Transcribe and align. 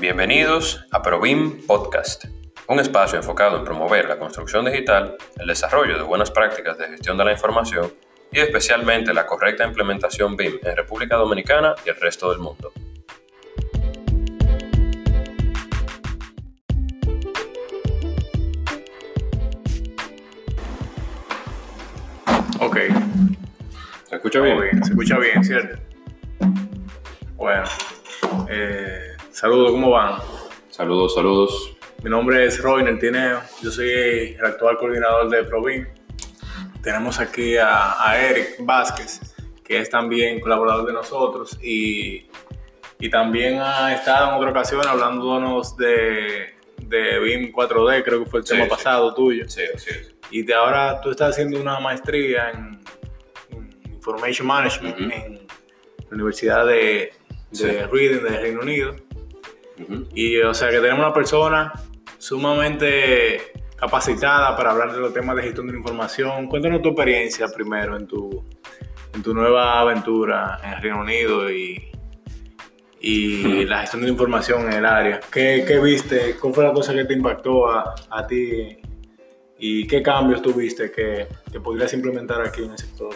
Bienvenidos 0.00 0.86
a 0.92 1.02
ProBIM 1.02 1.66
Podcast, 1.66 2.26
un 2.68 2.78
espacio 2.78 3.18
enfocado 3.18 3.58
en 3.58 3.64
promover 3.64 4.08
la 4.08 4.16
construcción 4.16 4.64
digital, 4.64 5.16
el 5.36 5.48
desarrollo 5.48 5.96
de 5.96 6.04
buenas 6.04 6.30
prácticas 6.30 6.78
de 6.78 6.86
gestión 6.86 7.18
de 7.18 7.24
la 7.24 7.32
información 7.32 7.92
y 8.30 8.38
especialmente 8.38 9.12
la 9.12 9.26
correcta 9.26 9.66
implementación 9.66 10.36
BIM 10.36 10.60
en 10.62 10.76
República 10.76 11.16
Dominicana 11.16 11.74
y 11.84 11.88
el 11.88 11.96
resto 11.96 12.30
del 12.30 12.38
mundo. 12.38 12.72
Ok. 22.60 22.76
¿Se 24.08 24.14
escucha 24.14 24.40
bien? 24.42 24.84
Se 24.84 24.90
escucha 24.90 25.18
bien, 25.18 25.42
¿cierto? 25.42 25.76
Bueno. 27.34 27.64
Eh, 28.48 29.07
saludos, 29.38 29.70
¿cómo 29.70 29.90
van? 29.90 30.20
Saludos, 30.68 31.14
saludos. 31.14 31.76
Mi 32.02 32.10
nombre 32.10 32.44
es 32.44 32.60
Roy 32.60 32.82
Tineo. 32.98 33.40
Yo 33.62 33.70
soy 33.70 33.88
el 34.36 34.44
actual 34.44 34.76
coordinador 34.76 35.30
de 35.30 35.44
ProBIM. 35.44 35.86
Tenemos 36.82 37.20
aquí 37.20 37.56
a, 37.56 38.16
Eric 38.18 38.56
Vázquez, 38.58 39.36
que 39.62 39.78
es 39.78 39.90
también 39.90 40.40
colaborador 40.40 40.86
de 40.86 40.92
nosotros 40.92 41.56
y, 41.62 42.26
y 42.98 43.10
también 43.10 43.60
ha 43.60 43.94
estado 43.94 44.30
en 44.30 44.34
otra 44.34 44.50
ocasión 44.50 44.84
hablándonos 44.84 45.76
de, 45.76 46.56
de 46.78 47.20
BIM 47.20 47.52
4D, 47.52 48.02
creo 48.02 48.24
que 48.24 48.30
fue 48.30 48.40
el 48.40 48.44
tema 48.44 48.66
pasado 48.66 49.14
tuyo. 49.14 49.48
Sí, 49.48 49.62
sí. 49.76 49.92
Y 50.32 50.42
de 50.42 50.54
ahora 50.54 51.00
tú 51.00 51.12
estás 51.12 51.30
haciendo 51.30 51.60
una 51.60 51.78
maestría 51.78 52.50
en, 52.50 52.80
Information 53.92 54.48
Management 54.48 54.98
en 54.98 55.34
la 56.08 56.10
Universidad 56.10 56.66
de, 56.66 57.12
Reading 57.92 58.24
del 58.24 58.40
Reino 58.40 58.60
Unido. 58.62 59.07
Y 60.14 60.38
o 60.38 60.54
sea 60.54 60.70
que 60.70 60.80
tenemos 60.80 61.00
una 61.00 61.12
persona 61.12 61.72
sumamente 62.18 63.52
capacitada 63.76 64.56
para 64.56 64.72
hablar 64.72 64.92
de 64.92 64.98
los 64.98 65.12
temas 65.12 65.36
de 65.36 65.42
gestión 65.42 65.66
de 65.66 65.72
la 65.74 65.78
información. 65.78 66.48
Cuéntanos 66.48 66.82
tu 66.82 66.88
experiencia 66.88 67.46
primero 67.48 67.96
en 67.96 68.06
tu, 68.06 68.44
en 69.14 69.22
tu 69.22 69.32
nueva 69.32 69.80
aventura 69.80 70.58
en 70.64 70.72
el 70.72 70.82
Reino 70.82 71.00
Unido 71.00 71.50
y, 71.50 71.90
y 73.00 73.64
la 73.64 73.82
gestión 73.82 74.02
de 74.02 74.08
la 74.08 74.12
información 74.12 74.66
en 74.66 74.72
el 74.78 74.84
área. 74.84 75.20
¿Qué, 75.30 75.64
qué 75.66 75.78
viste? 75.78 76.34
¿Cuál 76.40 76.54
fue 76.54 76.64
la 76.64 76.72
cosa 76.72 76.92
que 76.92 77.04
te 77.04 77.14
impactó 77.14 77.70
a, 77.70 77.94
a 78.10 78.26
ti 78.26 78.78
y 79.60 79.86
qué 79.86 80.02
cambios 80.02 80.42
tuviste 80.42 80.90
que, 80.90 81.28
que 81.50 81.60
podrías 81.60 81.92
implementar 81.94 82.40
aquí 82.40 82.64
en 82.64 82.72
el 82.72 82.78
sector? 82.78 83.14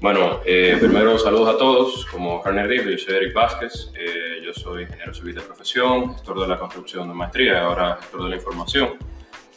Bueno, 0.00 0.40
eh, 0.46 0.78
primero 0.80 1.18
saludos 1.18 1.54
a 1.54 1.58
todos. 1.58 2.06
Como 2.06 2.40
Carner 2.40 2.66
dijo, 2.66 2.88
yo 2.88 2.96
soy 2.96 3.16
Eric 3.16 3.34
Vázquez. 3.34 3.92
Eh, 3.94 4.40
yo 4.42 4.54
soy 4.54 4.84
ingeniero 4.84 5.12
civil 5.12 5.34
de 5.34 5.42
profesión, 5.42 6.14
gestor 6.14 6.40
de 6.40 6.48
la 6.48 6.58
construcción 6.58 7.06
de 7.06 7.12
maestría 7.12 7.52
y 7.52 7.56
ahora 7.56 7.98
gestor 8.00 8.22
de 8.22 8.30
la 8.30 8.36
información. 8.36 8.94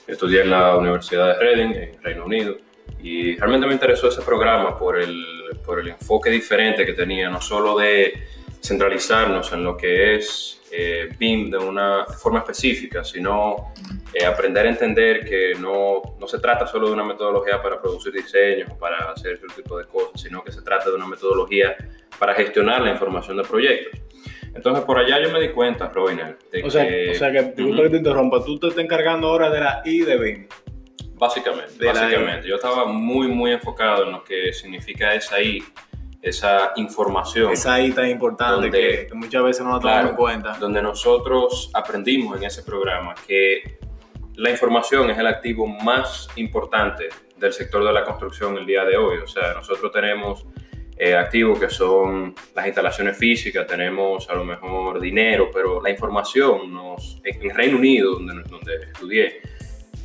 Estudié 0.05 0.41
en 0.41 0.49
la 0.49 0.75
Universidad 0.75 1.27
de 1.27 1.39
Reading, 1.39 1.73
en 1.75 2.03
Reino 2.03 2.25
Unido. 2.25 2.57
Y 3.01 3.37
realmente 3.37 3.67
me 3.67 3.73
interesó 3.73 4.09
ese 4.09 4.21
programa 4.21 4.77
por 4.77 4.99
el, 4.99 5.25
por 5.65 5.79
el 5.79 5.87
enfoque 5.87 6.29
diferente 6.29 6.85
que 6.85 6.91
tenía, 6.91 7.29
no 7.29 7.39
solo 7.39 7.77
de 7.77 8.27
centralizarnos 8.61 9.53
en 9.53 9.63
lo 9.63 9.77
que 9.77 10.15
es 10.15 10.61
eh, 10.75 11.09
BIM 11.19 11.51
de 11.51 11.57
una 11.57 12.05
forma 12.05 12.39
específica, 12.39 13.03
sino 13.03 13.73
eh, 14.11 14.25
aprender 14.25 14.65
a 14.65 14.69
entender 14.69 15.23
que 15.23 15.53
no, 15.59 16.01
no, 16.19 16.27
se 16.27 16.39
trata 16.39 16.65
solo 16.65 16.87
de 16.87 16.93
una 16.93 17.03
metodología 17.03 17.61
para 17.61 17.79
producir 17.79 18.11
diseños 18.11 18.73
para 18.79 19.11
hacer 19.11 19.33
ese 19.33 19.61
tipo 19.61 19.77
de 19.77 19.85
cosas, 19.85 20.19
sino 20.19 20.43
que 20.43 20.51
se 20.51 20.63
trata 20.63 20.89
de 20.89 20.95
una 20.95 21.05
metodología 21.05 21.75
para 22.17 22.33
gestionar 22.33 22.81
la 22.81 22.89
información 22.89 23.37
de 23.37 23.43
proyectos. 23.43 24.01
Entonces, 24.55 24.83
por 24.83 24.97
allá 24.97 25.21
yo 25.21 25.31
me 25.31 25.39
di 25.39 25.49
cuenta, 25.49 25.89
Robiner, 25.89 26.39
de 26.51 26.63
o 26.63 26.71
sea, 26.71 26.87
que... 26.87 27.11
O 27.11 27.15
sea, 27.15 27.31
que, 27.31 27.53
que 27.53 27.89
te 27.89 27.97
interrumpa, 27.97 28.43
tú 28.43 28.57
te 28.57 28.67
estás 28.69 28.83
encargando 28.83 29.27
ahora 29.27 29.51
de 29.51 29.59
la 29.59 29.81
I 29.85 30.01
de 30.01 30.17
BIM. 30.17 30.47
Básicamente, 31.13 31.85
básicamente. 31.85 32.47
Yo 32.47 32.55
estaba 32.55 32.85
muy, 32.85 33.27
muy 33.27 33.51
enfocado 33.51 34.05
en 34.05 34.11
lo 34.11 34.23
que 34.23 34.51
significa 34.53 35.13
esa 35.13 35.39
I 35.39 35.63
esa 36.23 36.71
información. 36.77 37.51
Esa 37.51 37.73
ahí 37.73 37.91
tan 37.91 38.09
importante 38.09 38.71
que, 38.71 39.09
muchas 39.13 39.43
veces 39.43 39.65
no 39.65 39.73
la 39.73 39.79
tomamos 39.79 40.09
en 40.11 40.15
cuenta. 40.15 40.57
Donde 40.57 40.81
nosotros 40.81 41.69
aprendimos 41.73 42.37
en 42.37 42.45
ese 42.45 42.63
programa 42.63 43.13
que 43.27 43.77
la 44.35 44.49
información 44.49 45.09
es 45.09 45.17
el 45.17 45.27
activo 45.27 45.67
más 45.67 46.29
importante 46.37 47.09
del 47.37 47.51
sector 47.51 47.83
de 47.83 47.91
la 47.91 48.05
construcción 48.05 48.57
el 48.57 48.65
día 48.65 48.85
de 48.85 48.95
hoy. 48.95 49.17
O 49.17 49.27
sea, 49.27 49.53
nosotros 49.53 49.91
tenemos 49.91 50.45
eh, 50.95 51.13
activos 51.13 51.59
que 51.59 51.69
son 51.69 52.33
las 52.55 52.65
instalaciones 52.67 53.17
físicas, 53.17 53.67
tenemos 53.67 54.29
a 54.29 54.35
lo 54.35 54.45
mejor 54.45 55.01
dinero, 55.01 55.49
pero 55.53 55.81
la 55.81 55.89
información 55.89 56.73
nos, 56.73 57.19
en 57.25 57.53
Reino 57.53 57.77
Unido, 57.77 58.13
donde, 58.13 58.43
donde 58.43 58.75
estudié, 58.93 59.41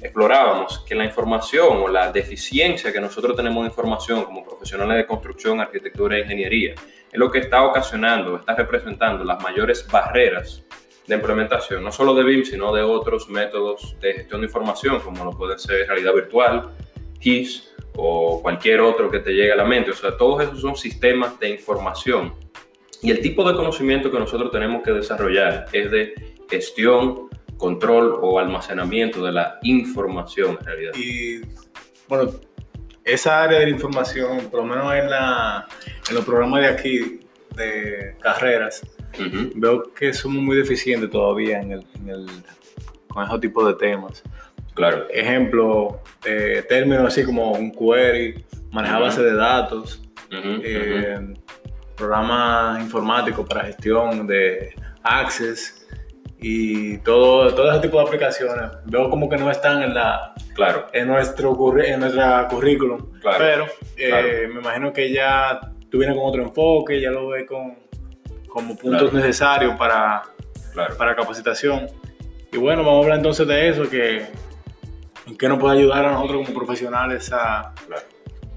explorábamos 0.01 0.81
que 0.87 0.95
la 0.95 1.05
información 1.05 1.79
o 1.79 1.89
la 1.89 2.13
deficiencia 2.13 2.93
que 2.93 3.01
nosotros 3.01 3.37
tenemos 3.37 3.65
de 3.65 3.69
información 3.69 4.25
como 4.25 4.45
profesionales 4.45 4.97
de 4.99 5.07
construcción, 5.07 5.61
arquitectura 5.61 6.17
e 6.17 6.21
ingeniería 6.21 6.75
es 7.11 7.19
lo 7.19 7.31
que 7.31 7.39
está 7.39 7.65
ocasionando, 7.65 8.37
está 8.37 8.55
representando 8.55 9.25
las 9.25 9.43
mayores 9.43 9.87
barreras 9.91 10.63
de 11.07 11.15
implementación, 11.15 11.83
no 11.83 11.91
solo 11.91 12.15
de 12.15 12.23
BIM, 12.23 12.45
sino 12.45 12.73
de 12.73 12.83
otros 12.83 13.29
métodos 13.29 13.97
de 14.01 14.13
gestión 14.13 14.43
de 14.43 14.47
información, 14.47 15.01
como 15.01 15.25
lo 15.25 15.31
puede 15.31 15.59
ser 15.59 15.89
realidad 15.89 16.15
virtual, 16.15 16.71
GIS 17.19 17.75
o 17.97 18.41
cualquier 18.43 18.81
otro 18.81 19.11
que 19.11 19.19
te 19.19 19.33
llegue 19.33 19.53
a 19.53 19.57
la 19.57 19.65
mente. 19.65 19.91
O 19.91 19.95
sea, 19.95 20.17
todos 20.17 20.43
esos 20.43 20.61
son 20.61 20.77
sistemas 20.77 21.39
de 21.41 21.49
información. 21.49 22.35
Y 23.03 23.11
el 23.11 23.21
tipo 23.21 23.49
de 23.49 23.57
conocimiento 23.57 24.11
que 24.11 24.19
nosotros 24.19 24.51
tenemos 24.51 24.83
que 24.83 24.93
desarrollar 24.93 25.67
es 25.73 25.91
de 25.91 26.15
gestión 26.51 27.29
control 27.59 28.19
o 28.23 28.39
almacenamiento 28.39 29.23
de 29.23 29.33
la 29.33 29.59
información 29.63 30.57
en 30.59 30.65
realidad. 30.65 30.93
Y 30.97 31.43
bueno, 32.09 32.31
esa 33.05 33.43
área 33.43 33.59
de 33.59 33.67
la 33.67 33.71
información, 33.71 34.49
por 34.51 34.61
lo 34.61 34.67
menos 34.67 34.95
en, 34.95 35.11
la, 35.11 35.67
en 36.09 36.15
los 36.15 36.25
programas 36.25 36.63
de 36.63 36.69
aquí, 36.69 37.21
de 37.55 38.17
carreras, 38.21 38.87
veo 39.55 39.93
que 39.93 40.13
somos 40.13 40.43
muy 40.43 40.57
deficientes 40.57 41.11
todavía 41.11 41.61
en 41.61 41.73
el, 41.73 41.87
en 41.97 42.09
el, 42.09 42.27
con 43.09 43.25
esos 43.25 43.41
tipos 43.41 43.67
de 43.67 43.75
temas. 43.75 44.23
Claro. 44.75 45.07
Ejemplo, 45.11 46.01
eh, 46.25 46.65
términos 46.69 47.07
así 47.07 47.25
como 47.25 47.53
un 47.53 47.73
query, 47.73 48.45
manejar 48.71 49.01
base 49.03 49.23
de 49.23 49.35
datos, 49.35 50.01
eh, 50.31 51.35
programas 51.97 52.81
informáticos 52.81 53.49
para 53.49 53.65
gestión 53.65 54.27
de 54.27 54.73
access, 55.03 55.89
y 56.41 56.99
todo, 56.99 57.53
todo 57.53 57.71
ese 57.73 57.81
tipo 57.81 57.99
de 57.99 58.05
aplicaciones 58.05 58.71
veo 58.85 59.11
como 59.11 59.29
que 59.29 59.37
no 59.37 59.51
están 59.51 59.83
en 59.83 59.95
la 59.95 60.35
claro. 60.55 60.87
en 60.93 61.09
nuestro 61.09 61.79
en 61.83 62.01
nuestra 62.01 62.47
currículum. 62.49 63.11
Pero 63.39 63.67
eh, 63.97 64.49
me 64.53 64.61
imagino 64.61 64.93
que 64.93 65.13
ya 65.13 65.61
tú 65.91 65.99
vienes 65.99 66.17
con 66.17 66.27
otro 66.27 66.43
enfoque 66.43 67.01
ya 67.01 67.11
lo 67.11 67.29
ves 67.29 67.47
con 67.47 67.77
como 68.49 68.77
puntos 68.77 69.13
necesarios 69.13 69.75
para 69.77 70.23
para 70.97 71.17
capacitación. 71.17 71.87
Y 72.53 72.57
bueno 72.57 72.85
vamos 72.85 73.01
a 73.01 73.03
hablar 73.03 73.17
entonces 73.19 73.47
de 73.47 73.69
eso 73.69 73.91
que 73.91 74.27
en 75.27 75.37
qué 75.37 75.49
nos 75.49 75.59
puede 75.59 75.79
ayudar 75.79 76.05
a 76.07 76.13
nosotros 76.13 76.47
como 76.47 76.59
profesionales 76.59 77.33
a 77.33 77.75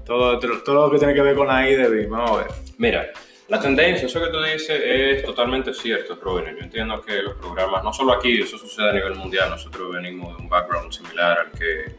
todo, 0.04 0.38
todo 0.38 0.86
lo 0.86 0.90
que 0.92 0.98
tiene 0.98 1.14
que 1.14 1.20
ver 1.20 1.34
con 1.34 1.48
la 1.48 1.68
IDB 1.68 2.08
vamos 2.08 2.30
a 2.30 2.36
ver. 2.36 2.46
Mira 2.78 3.06
la 3.52 3.60
tendencia, 3.60 4.06
eso 4.06 4.18
que 4.18 4.30
tú 4.30 4.42
dices 4.42 4.80
es 4.82 5.24
totalmente 5.24 5.74
cierto, 5.74 6.18
Robin. 6.22 6.56
Yo 6.56 6.64
entiendo 6.64 7.02
que 7.02 7.20
los 7.22 7.34
programas, 7.34 7.84
no 7.84 7.92
solo 7.92 8.14
aquí, 8.14 8.40
eso 8.40 8.56
sucede 8.56 8.88
a 8.88 8.92
nivel 8.94 9.14
mundial, 9.14 9.50
nosotros 9.50 9.92
venimos 9.92 10.34
de 10.34 10.42
un 10.42 10.48
background 10.48 10.90
similar 10.90 11.38
al 11.38 11.50
que 11.52 11.94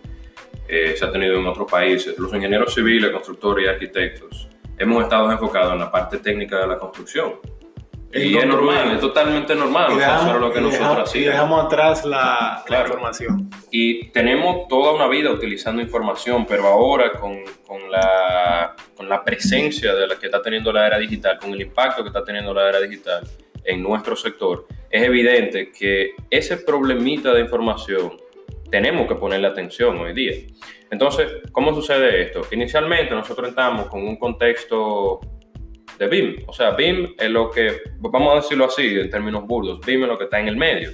eh, 0.68 0.96
se 0.98 1.06
ha 1.06 1.12
tenido 1.12 1.38
en 1.38 1.46
otros 1.46 1.72
países. 1.72 2.18
Los 2.18 2.34
ingenieros 2.34 2.74
civiles, 2.74 3.12
constructores 3.12 3.66
y 3.66 3.70
arquitectos 3.70 4.48
hemos 4.80 5.04
estado 5.04 5.32
enfocados 5.32 5.74
en 5.74 5.80
la 5.80 5.92
parte 5.92 6.18
técnica 6.18 6.58
de 6.58 6.66
la 6.66 6.80
construcción. 6.80 7.34
Y 8.12 8.36
es 8.36 8.48
normal, 8.48 8.92
es 8.92 9.00
totalmente 9.00 9.54
normal, 9.54 9.96
dejamos, 9.96 10.40
lo 10.40 10.52
que 10.52 10.60
nosotros 10.60 11.10
hacemos. 11.10 11.16
Y 11.16 11.20
dejamos 11.22 11.66
atrás 11.66 12.04
la, 12.04 12.64
información. 12.68 13.52
Y 13.70 14.08
tenemos 14.08 14.68
toda 14.68 14.94
una 14.94 15.08
vida 15.08 15.32
utilizando 15.32 15.84
información, 15.84 16.48
pero 16.48 16.66
ahora 16.66 17.12
con, 17.14 17.38
con, 17.68 17.92
la, 17.92 18.73
con 19.04 19.10
la 19.10 19.24
presencia 19.24 19.94
de 19.94 20.08
la 20.08 20.16
que 20.18 20.28
está 20.28 20.42
teniendo 20.42 20.72
la 20.72 20.88
era 20.88 20.98
digital, 20.98 21.38
con 21.38 21.54
el 21.54 21.62
impacto 21.62 22.04
que 22.04 22.08
está 22.08 22.24
teniendo 22.24 22.54
la 22.54 22.70
era 22.70 22.80
digital 22.80 23.28
en 23.66 23.84
nuestro 23.84 24.16
sector, 24.16 24.66
es 24.90 25.04
evidente 25.04 25.72
que 25.72 26.12
ese 26.30 26.58
problemita 26.58 27.34
de 27.34 27.42
información 27.42 28.18
tenemos 28.72 29.06
que 29.08 29.16
ponerle 29.16 29.48
atención 29.48 29.98
hoy 29.98 30.14
día. 30.14 30.36
Entonces, 30.90 31.30
¿cómo 31.52 31.74
sucede 31.74 32.22
esto? 32.24 32.42
Inicialmente 32.52 33.14
nosotros 33.14 33.50
entramos 33.50 33.88
con 33.88 34.08
un 34.08 34.16
contexto 34.16 35.20
de 36.00 36.08
BIM. 36.08 36.44
O 36.48 36.54
sea, 36.54 36.72
BIM 36.72 37.16
es 37.20 37.30
lo 37.30 37.50
que, 37.50 37.82
vamos 38.00 38.34
a 38.34 38.36
decirlo 38.38 38.66
así 38.66 39.00
en 39.00 39.10
términos 39.10 39.46
burdos, 39.46 39.86
BIM 39.86 40.04
es 40.04 40.08
lo 40.08 40.18
que 40.18 40.26
está 40.26 40.40
en 40.40 40.48
el 40.48 40.56
medio. 40.56 40.92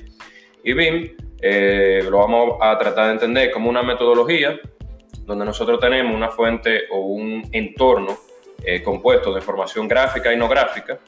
Y 0.63 0.73
BIM 0.73 1.15
eh, 1.41 2.03
lo 2.09 2.17
vamos 2.17 2.57
a 2.59 2.75
tratar 2.77 3.07
de 3.07 3.11
entender 3.13 3.51
como 3.51 3.69
una 3.69 3.83
metodología 3.83 4.59
donde 5.29 5.45
nosotros 5.45 5.79
tenemos 5.79 6.15
una 6.15 6.29
fuente 6.29 6.85
o 6.89 7.01
un 7.01 7.47
entorno 7.51 8.17
eh, 8.63 8.81
compuesto 8.81 9.31
de 9.31 9.39
información 9.39 9.87
gráfica 9.87 10.33
y 10.33 10.37
no 10.37 10.49
gráfica 10.49 10.99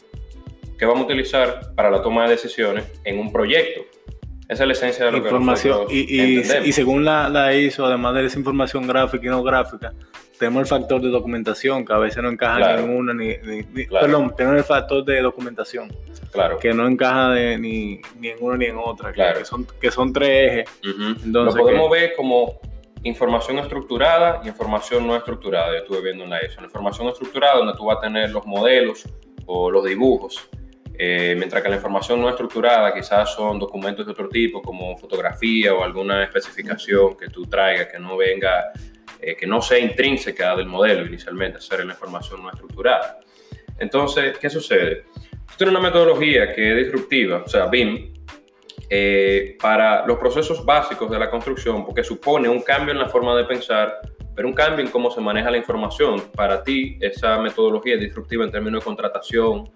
que 0.78 0.86
vamos 0.86 1.02
a 1.02 1.06
utilizar 1.06 1.74
para 1.76 1.90
la 1.90 2.04
toma 2.04 2.26
de 2.26 2.32
decisiones 2.32 2.86
en 3.04 3.20
un 3.20 3.32
proyecto. 3.32 3.82
Esa 4.48 4.64
es 4.64 4.68
la 4.68 4.74
esencia 4.74 5.06
de 5.06 5.12
lo 5.12 5.18
información, 5.18 5.88
que 5.88 5.94
nosotros 5.94 5.94
y, 5.94 6.66
y, 6.66 6.70
y 6.70 6.72
según 6.72 7.04
la, 7.04 7.30
la, 7.30 7.54
ISO, 7.56 7.86
además 7.86 8.14
de 8.16 8.26
esa 8.26 8.38
información 8.38 8.86
gráfica 8.86 9.26
y 9.26 9.30
no 9.30 9.42
gráfica, 9.42 9.94
tenemos 10.38 10.62
el 10.62 10.68
factor 10.68 11.02
de 11.02 11.10
documentación, 11.10 11.84
que 11.84 11.94
a 11.94 11.98
veces 11.98 12.22
no 12.22 12.30
encaja 12.30 12.78
ni 12.78 12.84
en 12.84 12.90
una 12.90 13.14
ni, 13.14 13.34
perdón, 13.86 14.34
tenemos 14.36 14.58
el 14.60 14.64
factor 14.64 15.04
de 15.04 15.22
documentación, 15.22 15.92
claro. 16.32 16.60
que 16.60 16.74
no 16.74 16.88
encaja 16.88 17.30
de, 17.30 17.58
ni, 17.58 18.02
ni, 18.20 18.30
en 18.30 18.38
una 18.40 18.58
ni 18.58 18.66
en 18.66 18.78
otra, 18.78 19.14
claro. 19.14 19.40
que, 19.40 19.46
son, 19.46 19.66
que 19.80 19.90
son 19.90 20.14
tres 20.14 20.52
ejes. 20.52 20.70
Entonces, 21.24 21.56
Lo 21.56 21.64
podemos 21.64 21.90
ver 21.90 22.14
como 22.16 22.60
información 23.04 23.60
estructurada 23.60 24.42
y 24.44 24.48
información 24.48 25.08
no 25.08 25.16
estructurada. 25.16 25.72
Yo 25.72 25.78
estuve 25.80 26.02
viendo 26.02 26.24
en 26.24 26.30
la 26.30 26.40
ESO. 26.40 26.62
La 26.62 26.68
información 26.68 27.08
estructurada, 27.08 27.58
donde 27.58 27.74
tú 27.74 27.86
vas 27.86 27.98
a 27.98 28.02
tener 28.02 28.30
los 28.30 28.46
modelos 28.46 29.04
o 29.46 29.72
los 29.72 29.84
dibujos, 29.84 30.50
eh, 30.98 31.36
mientras 31.38 31.64
que 31.64 31.70
la 31.70 31.76
información 31.78 32.22
no 32.22 32.30
estructurada 32.30 32.94
quizás 32.94 33.34
son 33.34 33.58
documentos 33.58 34.06
de 34.06 34.12
otro 34.12 34.30
tipo, 34.30 34.62
como 34.62 34.96
fotografía 34.98 35.74
o 35.74 35.84
alguna 35.84 36.24
especificación 36.24 37.18
que 37.18 37.28
tú 37.28 37.48
traigas 37.48 37.88
que 37.88 37.98
no 37.98 38.18
venga 38.18 38.72
eh, 39.20 39.36
que 39.36 39.46
no 39.46 39.62
sea 39.62 39.78
intrínseca 39.78 40.56
del 40.56 40.66
modelo 40.66 41.06
inicialmente, 41.06 41.62
ser 41.62 41.86
la 41.86 41.94
información 41.94 42.42
no 42.42 42.50
estructurada. 42.50 43.20
Entonces, 43.78 44.38
¿qué 44.40 44.50
sucede? 44.50 45.06
Tú 45.22 45.58
tienes 45.58 45.76
una 45.76 45.80
metodología 45.80 46.52
que 46.54 46.72
es 46.72 46.86
disruptiva, 46.86 47.44
o 47.46 47.48
sea, 47.48 47.68
BIM, 47.68 48.11
eh, 48.94 49.56
para 49.62 50.06
los 50.06 50.20
procesos 50.20 50.66
básicos 50.66 51.10
de 51.10 51.18
la 51.18 51.30
construcción, 51.30 51.86
porque 51.86 52.04
supone 52.04 52.50
un 52.50 52.62
cambio 52.62 52.92
en 52.92 53.00
la 53.00 53.08
forma 53.08 53.34
de 53.38 53.46
pensar, 53.46 54.02
pero 54.36 54.50
un 54.50 54.54
cambio 54.54 54.84
en 54.84 54.92
cómo 54.92 55.10
se 55.10 55.22
maneja 55.22 55.50
la 55.50 55.56
información. 55.56 56.22
Para 56.36 56.62
ti, 56.62 56.98
esa 57.00 57.40
metodología 57.40 57.94
es 57.94 58.02
disruptiva 58.02 58.44
en 58.44 58.52
términos 58.52 58.82
de 58.82 58.86
contratación, 58.86 59.72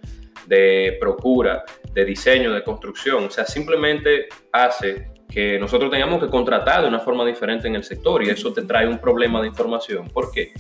de 0.48 0.98
procura, 1.00 1.64
de 1.94 2.04
diseño, 2.04 2.52
de 2.52 2.62
construcción. 2.62 3.24
O 3.24 3.30
sea, 3.30 3.46
simplemente 3.46 4.28
hace 4.52 5.08
que 5.30 5.58
nosotros 5.60 5.90
tengamos 5.90 6.22
que 6.22 6.30
contratar 6.30 6.82
de 6.82 6.90
una 6.90 7.00
forma 7.00 7.26
diferente 7.26 7.70
en 7.70 7.76
el 7.76 7.86
sector 7.86 8.22
y 8.22 8.32
eso 8.32 8.52
te 8.52 8.64
trae 8.64 8.86
un 8.86 9.00
problema 9.00 9.40
de 9.40 9.48
información. 9.48 10.10
¿Por 10.10 10.30
qué? 10.30 10.52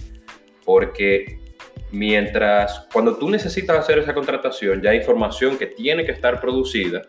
Porque 0.63 1.39
mientras 1.91 2.87
cuando 2.93 3.17
tú 3.17 3.29
necesitas 3.29 3.77
hacer 3.77 3.99
esa 3.99 4.13
contratación 4.13 4.81
ya 4.81 4.91
hay 4.91 4.97
información 4.97 5.57
que 5.57 5.67
tiene 5.67 6.05
que 6.05 6.13
estar 6.13 6.39
producida, 6.39 7.01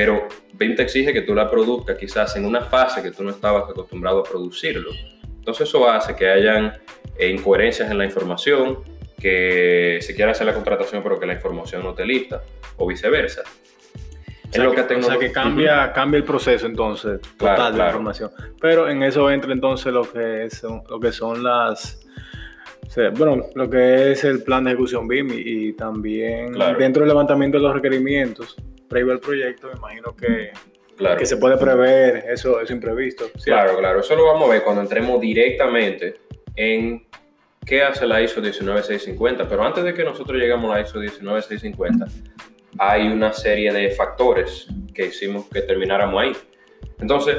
pero 0.00 0.26
BIM 0.54 0.76
te 0.76 0.84
exige 0.84 1.12
que 1.12 1.20
tú 1.20 1.34
la 1.34 1.50
produzcas 1.50 1.98
quizás 1.98 2.34
en 2.34 2.46
una 2.46 2.62
fase 2.62 3.02
que 3.02 3.10
tú 3.10 3.22
no 3.22 3.28
estabas 3.28 3.68
acostumbrado 3.68 4.20
a 4.20 4.22
producirlo. 4.22 4.92
Entonces 5.22 5.68
eso 5.68 5.86
hace 5.90 6.16
que 6.16 6.26
hayan 6.26 6.72
eh, 7.18 7.28
incoherencias 7.28 7.90
en 7.90 7.98
la 7.98 8.06
información, 8.06 8.78
que 9.20 9.98
se 10.00 10.14
quiera 10.14 10.30
hacer 10.32 10.46
la 10.46 10.54
contratación 10.54 11.02
pero 11.02 11.20
que 11.20 11.26
la 11.26 11.34
información 11.34 11.82
no 11.82 11.92
te 11.92 12.06
lista 12.06 12.40
o 12.78 12.86
viceversa. 12.86 13.42
O 14.56 14.62
lo 14.62 14.72
que, 14.72 14.80
o 14.80 15.02
sea 15.02 15.18
que 15.18 15.30
cambia, 15.30 15.92
cambia 15.92 16.16
el 16.16 16.24
proceso 16.24 16.64
entonces 16.64 17.20
total 17.36 17.72
de 17.72 17.78
la 17.78 17.88
información. 17.88 18.30
Pero 18.58 18.88
en 18.88 19.02
eso 19.02 19.30
entra 19.30 19.52
entonces 19.52 19.92
lo 19.92 20.10
que, 20.10 20.46
es, 20.46 20.62
lo 20.62 20.98
que 20.98 21.12
son 21.12 21.44
las... 21.44 22.00
bueno, 23.18 23.50
lo 23.54 23.68
que 23.68 24.12
es 24.12 24.24
el 24.24 24.42
plan 24.44 24.64
de 24.64 24.70
ejecución 24.70 25.06
BIM 25.06 25.28
y, 25.34 25.74
también 25.74 26.54
dentro 26.78 27.02
del 27.02 27.08
levantamiento 27.08 27.58
de 27.58 27.64
los 27.64 27.74
requerimientos 27.74 28.56
previo 28.90 29.12
al 29.12 29.20
proyecto, 29.20 29.68
me 29.68 29.78
imagino 29.78 30.14
que, 30.14 30.50
que 31.16 31.24
se 31.24 31.36
puede 31.38 31.56
prever 31.56 32.24
eso, 32.28 32.60
eso 32.60 32.72
imprevisto. 32.72 33.30
Claro, 33.44 33.78
claro, 33.78 34.00
eso 34.00 34.14
lo 34.16 34.26
vamos 34.26 34.48
a 34.48 34.52
ver 34.52 34.62
cuando 34.62 34.82
entremos 34.82 35.20
directamente 35.20 36.16
en 36.56 37.06
qué 37.64 37.82
hace 37.82 38.06
la 38.06 38.20
ISO 38.20 38.40
19650, 38.40 39.48
pero 39.48 39.64
antes 39.64 39.84
de 39.84 39.94
que 39.94 40.04
nosotros 40.04 40.38
lleguemos 40.38 40.70
a 40.70 40.74
la 40.74 40.80
ISO 40.82 40.98
19650, 40.98 42.06
hay 42.78 43.08
una 43.08 43.32
serie 43.32 43.72
de 43.72 43.90
factores 43.92 44.66
que 44.92 45.06
hicimos 45.06 45.46
que 45.46 45.62
termináramos 45.62 46.20
ahí. 46.20 46.32
Entonces, 46.98 47.36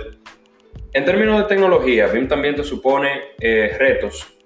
en 0.94 1.06
términos 1.06 1.38
de 1.40 1.44
tecnología, 1.46 2.08
BIM 2.08 2.28
también 2.28 2.56
te 2.56 2.64
supone 2.64 3.34
eh, 3.40 3.76
retos 3.78 4.38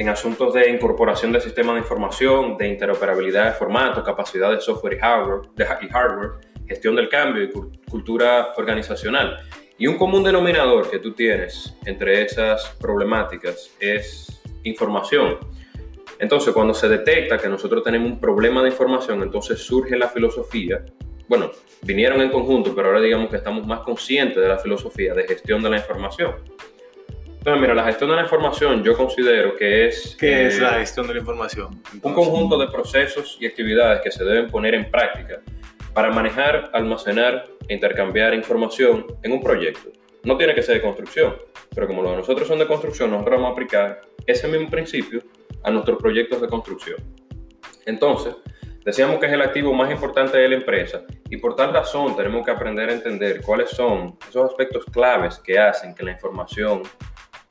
en 0.00 0.08
asuntos 0.08 0.54
de 0.54 0.70
incorporación 0.70 1.30
de 1.30 1.42
sistemas 1.42 1.74
de 1.74 1.82
información, 1.82 2.56
de 2.56 2.68
interoperabilidad 2.68 3.44
de 3.44 3.52
formato, 3.52 4.02
capacidad 4.02 4.50
de 4.50 4.58
software 4.58 4.94
y 4.94 4.98
hardware, 4.98 5.42
y 5.82 5.88
hardware 5.88 6.30
gestión 6.66 6.96
del 6.96 7.10
cambio 7.10 7.42
y 7.42 7.50
cultura 7.50 8.54
organizacional. 8.56 9.36
Y 9.76 9.86
un 9.88 9.98
común 9.98 10.24
denominador 10.24 10.88
que 10.88 11.00
tú 11.00 11.12
tienes 11.12 11.76
entre 11.84 12.22
esas 12.22 12.74
problemáticas 12.80 13.76
es 13.78 14.40
información. 14.62 15.36
Entonces, 16.18 16.54
cuando 16.54 16.72
se 16.72 16.88
detecta 16.88 17.36
que 17.36 17.50
nosotros 17.50 17.84
tenemos 17.84 18.10
un 18.10 18.20
problema 18.20 18.62
de 18.62 18.70
información, 18.70 19.22
entonces 19.22 19.58
surge 19.58 19.98
la 19.98 20.08
filosofía. 20.08 20.82
Bueno, 21.28 21.50
vinieron 21.82 22.22
en 22.22 22.30
conjunto, 22.30 22.74
pero 22.74 22.88
ahora 22.88 23.02
digamos 23.02 23.28
que 23.28 23.36
estamos 23.36 23.66
más 23.66 23.80
conscientes 23.80 24.42
de 24.42 24.48
la 24.48 24.56
filosofía 24.56 25.12
de 25.12 25.24
gestión 25.24 25.62
de 25.62 25.68
la 25.68 25.76
información. 25.76 26.36
Entonces, 27.40 27.62
mira, 27.62 27.74
la 27.74 27.84
gestión 27.84 28.10
de 28.10 28.16
la 28.16 28.22
información 28.22 28.84
yo 28.84 28.94
considero 28.94 29.56
que 29.56 29.86
es... 29.88 30.14
¿Qué 30.20 30.46
es 30.46 30.60
la 30.60 30.76
eh, 30.76 30.80
gestión 30.80 31.06
de 31.06 31.14
la 31.14 31.20
información? 31.20 31.82
un 32.02 32.12
conjunto 32.12 32.58
de 32.58 32.68
procesos 32.68 33.38
y 33.40 33.46
actividades 33.46 34.02
que 34.02 34.10
se 34.10 34.22
deben 34.24 34.50
poner 34.50 34.74
en 34.74 34.90
práctica 34.90 35.40
para 35.94 36.10
manejar, 36.10 36.68
almacenar 36.74 37.46
e 37.66 37.72
intercambiar 37.72 38.34
información 38.34 39.06
en 39.22 39.32
un 39.32 39.42
proyecto. 39.42 39.88
No 40.22 40.36
tiene 40.36 40.54
que 40.54 40.62
ser 40.62 40.74
de 40.74 40.82
construcción, 40.82 41.34
pero 41.74 41.86
como 41.86 42.02
los 42.02 42.10
de 42.10 42.18
nosotros 42.18 42.46
son 42.46 42.58
de 42.58 42.66
construcción, 42.66 43.10
nosotros 43.10 43.36
vamos 43.36 43.48
a 43.48 43.52
aplicar 43.52 44.02
ese 44.26 44.46
mismo 44.46 44.68
principio 44.68 45.22
a 45.62 45.70
nuestros 45.70 45.96
proyectos 45.96 46.42
de 46.42 46.48
construcción. 46.48 46.98
Entonces, 47.86 48.36
decíamos 48.84 49.18
que 49.18 49.26
es 49.26 49.32
el 49.32 49.40
activo 49.40 49.72
más 49.72 49.90
importante 49.90 50.36
de 50.36 50.46
la 50.46 50.56
empresa 50.56 51.04
y 51.30 51.38
por 51.38 51.56
tal 51.56 51.72
razón 51.72 52.14
tenemos 52.16 52.44
que 52.44 52.50
aprender 52.50 52.90
a 52.90 52.92
entender 52.92 53.40
cuáles 53.40 53.70
son 53.70 54.18
esos 54.28 54.50
aspectos 54.50 54.84
claves 54.92 55.38
que 55.38 55.58
hacen 55.58 55.94
que 55.94 56.02
la 56.02 56.12
información 56.12 56.82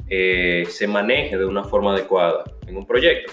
eh, 0.10 0.66
se 0.70 0.88
maneje 0.88 1.38
de 1.38 1.46
una 1.46 1.64
forma 1.64 1.94
adecuada 1.94 2.44
en 2.68 2.78
un 2.78 2.86
proyecto. 2.86 3.32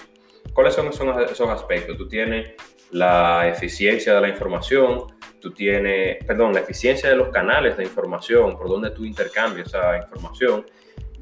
¿Cuáles 0.53 0.73
son 0.73 0.87
esos 0.87 1.49
aspectos? 1.49 1.97
Tú 1.97 2.07
tienes 2.07 2.53
la 2.91 3.47
eficiencia 3.47 4.13
de 4.13 4.21
la 4.21 4.29
información, 4.29 5.03
tú 5.39 5.51
tienes, 5.51 6.23
perdón, 6.25 6.53
la 6.53 6.61
eficiencia 6.61 7.09
de 7.09 7.15
los 7.15 7.29
canales 7.29 7.77
de 7.77 7.83
información, 7.83 8.57
por 8.57 8.69
donde 8.69 8.91
tú 8.91 9.05
intercambias 9.05 9.67
esa 9.67 9.97
información, 9.97 10.65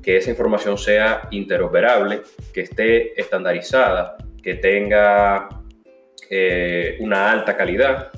que 0.02 0.18
esa 0.18 0.30
información 0.30 0.78
sea 0.78 1.28
interoperable, 1.32 2.22
que 2.54 2.62
esté 2.62 3.20
estandarizada, 3.20 4.18
que 4.42 4.56
tenga 4.56 5.50
eh, 6.30 6.98
una 7.00 7.32
alta 7.32 7.58
calidad, 7.58 8.12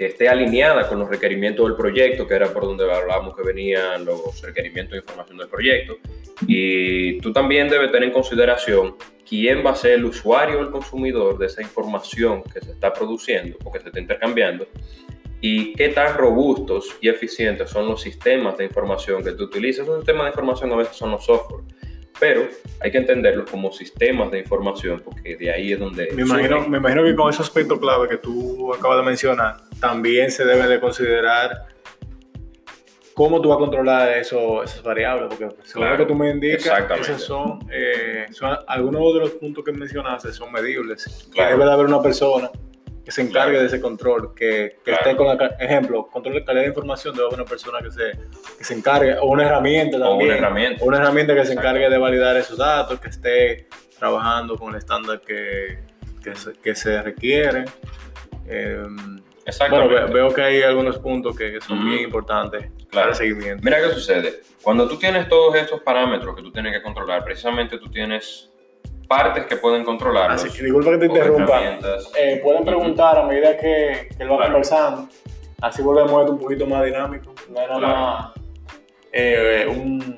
que 0.00 0.06
esté 0.06 0.30
alineada 0.30 0.88
con 0.88 0.98
los 0.98 1.10
requerimientos 1.10 1.66
del 1.66 1.76
proyecto, 1.76 2.26
que 2.26 2.32
era 2.32 2.50
por 2.50 2.62
donde 2.62 2.90
hablábamos 2.90 3.36
que 3.36 3.42
venían 3.42 4.02
los 4.06 4.40
requerimientos 4.40 4.92
de 4.92 5.00
información 5.00 5.36
del 5.36 5.48
proyecto. 5.48 5.98
Y 6.46 7.18
tú 7.20 7.34
también 7.34 7.68
debes 7.68 7.92
tener 7.92 8.04
en 8.04 8.10
consideración 8.14 8.96
quién 9.28 9.62
va 9.62 9.72
a 9.72 9.76
ser 9.76 9.90
el 9.98 10.06
usuario 10.06 10.58
o 10.58 10.62
el 10.62 10.70
consumidor 10.70 11.36
de 11.36 11.48
esa 11.48 11.60
información 11.60 12.42
que 12.44 12.62
se 12.62 12.70
está 12.70 12.94
produciendo 12.94 13.58
o 13.62 13.70
que 13.70 13.78
se 13.78 13.88
está 13.88 14.00
intercambiando 14.00 14.66
y 15.42 15.74
qué 15.74 15.90
tan 15.90 16.16
robustos 16.16 16.96
y 17.02 17.10
eficientes 17.10 17.68
son 17.68 17.86
los 17.86 18.00
sistemas 18.00 18.56
de 18.56 18.64
información 18.64 19.22
que 19.22 19.32
tú 19.32 19.44
utilizas. 19.44 19.84
Esos 19.84 19.98
sistemas 19.98 20.24
de 20.24 20.30
información 20.30 20.72
a 20.72 20.76
veces 20.76 20.96
son 20.96 21.10
los 21.10 21.26
software, 21.26 21.62
pero 22.20 22.46
hay 22.80 22.90
que 22.90 22.98
entenderlos 22.98 23.50
como 23.50 23.72
sistemas 23.72 24.30
de 24.30 24.40
información 24.40 25.00
porque 25.02 25.36
de 25.36 25.50
ahí 25.50 25.72
es 25.72 25.80
donde... 25.80 26.10
Me 26.12 26.22
imagino, 26.22 26.68
me 26.68 26.76
imagino 26.78 27.02
que 27.02 27.16
con 27.16 27.30
ese 27.30 27.42
aspecto 27.42 27.80
clave 27.80 28.08
que 28.08 28.18
tú 28.18 28.72
acabas 28.74 28.98
de 28.98 29.04
mencionar, 29.04 29.56
también 29.80 30.30
se 30.30 30.44
debe 30.44 30.68
de 30.68 30.78
considerar 30.78 31.66
cómo 33.14 33.40
tú 33.40 33.48
vas 33.48 33.56
a 33.56 33.60
controlar 33.60 34.18
eso, 34.18 34.62
esas 34.62 34.82
variables, 34.82 35.28
porque 35.28 35.48
según 35.64 35.90
lo 35.90 35.96
que 35.96 36.06
tú 36.06 36.14
me 36.14 36.30
indicas, 36.30 36.84
esos 37.00 37.22
son, 37.22 37.58
eh, 37.72 38.26
son, 38.30 38.56
algunos 38.66 39.14
de 39.14 39.20
los 39.20 39.30
puntos 39.30 39.64
que 39.64 39.72
mencionaste 39.72 40.32
son 40.32 40.52
medibles. 40.52 41.28
Claro. 41.32 41.50
Debe 41.52 41.64
de 41.64 41.72
haber 41.72 41.86
una 41.86 42.02
persona 42.02 42.50
que 43.04 43.10
se 43.12 43.22
encargue 43.22 43.58
de 43.58 43.66
ese 43.66 43.80
control, 43.80 44.34
que, 44.34 44.78
que 44.84 44.92
esté 44.92 45.16
con 45.16 45.26
la, 45.26 45.56
ejemplo, 45.58 46.06
control 46.06 46.34
de 46.34 46.44
calidad 46.44 46.62
de 46.64 46.68
información 46.68 47.14
haber 47.18 47.34
una 47.34 47.44
persona 47.44 47.78
que 47.80 47.90
se, 47.90 48.12
que 48.58 48.64
se 48.64 48.74
encargue, 48.74 49.16
o 49.18 49.26
una 49.26 49.44
herramienta 49.46 49.98
también, 49.98 50.30
una 50.30 50.38
herramienta, 50.38 50.84
una 50.84 50.96
herramienta 50.98 51.34
que 51.34 51.44
se 51.46 51.52
encargue 51.52 51.88
de 51.88 51.98
validar 51.98 52.36
esos 52.36 52.58
datos, 52.58 53.00
que 53.00 53.08
esté 53.08 53.68
trabajando 53.98 54.56
con 54.56 54.70
el 54.70 54.76
estándar 54.76 55.20
que, 55.20 55.78
que, 56.22 56.34
se, 56.34 56.52
que 56.54 56.74
se 56.74 57.02
requiere. 57.02 57.64
Eh, 58.46 58.84
bueno, 59.70 59.88
veo 59.88 60.32
que 60.32 60.42
hay 60.42 60.62
algunos 60.62 60.98
puntos 60.98 61.36
que 61.36 61.60
son 61.60 61.84
bien 61.84 62.04
importantes 62.04 62.70
para 62.92 63.08
el 63.08 63.14
seguimiento. 63.14 63.62
Mira 63.64 63.80
qué 63.80 63.90
sucede. 63.90 64.42
Cuando 64.62 64.86
tú 64.88 64.96
tienes 64.96 65.28
todos 65.28 65.54
estos 65.56 65.80
parámetros 65.80 66.36
que 66.36 66.42
tú 66.42 66.52
tienes 66.52 66.72
que 66.72 66.82
controlar, 66.82 67.24
precisamente 67.24 67.78
tú 67.78 67.90
tienes 67.90 68.49
partes 69.10 69.44
que 69.46 69.56
pueden 69.56 69.82
controlar. 69.82 70.30
Así 70.30 70.48
que 70.50 70.62
disculpa 70.62 70.92
que 70.92 70.98
te 70.98 71.06
interrumpa. 71.06 71.60
Eh, 72.16 72.40
pueden 72.40 72.64
preguntar 72.64 73.18
a 73.18 73.26
medida 73.26 73.56
que, 73.56 74.08
que 74.16 74.22
él 74.22 74.30
va 74.30 74.44
conversando. 74.44 75.08
Así 75.60 75.82
volvemos 75.82 76.12
a 76.12 76.30
un 76.30 76.38
poquito 76.38 76.64
más 76.64 76.84
dinámico. 76.84 77.34
No 77.48 77.60
era 77.60 77.78
más 77.78 78.32
eh, 79.10 79.66
un, 79.68 80.16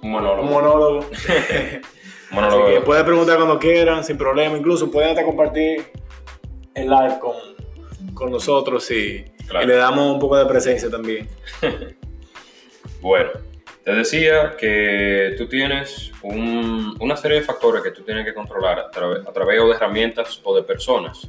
un, 0.00 0.10
monólogo. 0.12 0.42
Un 0.42 0.52
monólogo. 0.52 1.00
monólogo. 2.30 2.66
Así 2.66 2.74
que 2.74 2.80
pueden 2.82 3.04
preguntar 3.04 3.36
cuando 3.36 3.58
quieran, 3.58 4.04
sin 4.04 4.16
problema. 4.16 4.56
Incluso 4.56 4.88
pueden 4.92 5.10
hasta 5.10 5.24
compartir 5.24 5.86
el 6.74 6.88
live 6.88 7.18
con, 7.18 7.34
con 8.14 8.30
nosotros 8.30 8.88
y, 8.92 9.24
le 9.66 9.74
damos 9.74 10.08
un 10.08 10.20
poco 10.20 10.36
de 10.36 10.46
presencia 10.46 10.88
también. 10.88 11.28
bueno, 13.00 13.30
te 13.90 13.96
decía 13.96 14.56
que 14.56 15.34
tú 15.36 15.48
tienes 15.48 16.12
una 16.22 17.16
serie 17.16 17.40
de 17.40 17.44
factores 17.44 17.82
que 17.82 17.90
tú 17.90 18.04
tienes 18.04 18.24
que 18.24 18.32
controlar 18.32 18.78
a, 18.78 18.82
a 18.82 19.32
través 19.32 19.58
de 19.58 19.70
herramientas 19.72 20.40
o 20.44 20.54
de 20.54 20.62
personas. 20.62 21.28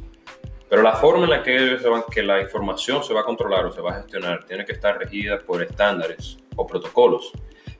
Pero 0.69 0.83
la 0.83 0.93
forma 0.93 1.23
en 1.23 1.31
la 1.31 1.41
que, 1.41 1.79
que 2.11 2.21
la 2.21 2.39
información 2.39 3.03
se 3.03 3.15
va 3.15 3.21
a 3.21 3.23
controlar 3.23 3.65
o 3.65 3.71
se 3.71 3.81
va 3.81 3.93
a 3.93 4.01
gestionar 4.03 4.43
tiene 4.43 4.63
que 4.63 4.73
estar 4.73 4.95
regida 4.95 5.39
por 5.39 5.63
estándares 5.63 6.37
o 6.55 6.67
protocolos. 6.67 7.31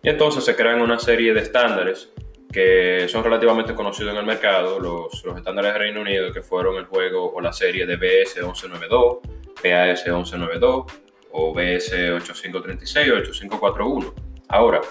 Y 0.01 0.09
entonces 0.09 0.43
se 0.43 0.55
crean 0.55 0.81
una 0.81 0.97
serie 0.97 1.31
de 1.35 1.41
estándares 1.41 2.11
que 2.51 3.05
son 3.07 3.23
relativamente 3.23 3.75
conocidos 3.75 4.13
en 4.13 4.17
el 4.17 4.25
mercado, 4.25 4.79
los, 4.79 5.23
los 5.23 5.38
estándares 5.38 5.73
de 5.73 5.77
Reino 5.77 6.01
Unido, 6.01 6.33
que 6.33 6.41
fueron 6.41 6.77
el 6.77 6.85
juego 6.85 7.31
o 7.31 7.39
la 7.39 7.53
serie 7.53 7.85
de 7.85 7.97
BS 7.97 8.38
1192, 8.38 9.19
PAS 9.61 10.07
1192 10.07 10.85
o 11.33 11.53
BS 11.53 11.93
8536 11.93 13.09
o 13.11 13.13
8541. 13.13 14.30
Ahora, 14.51 14.81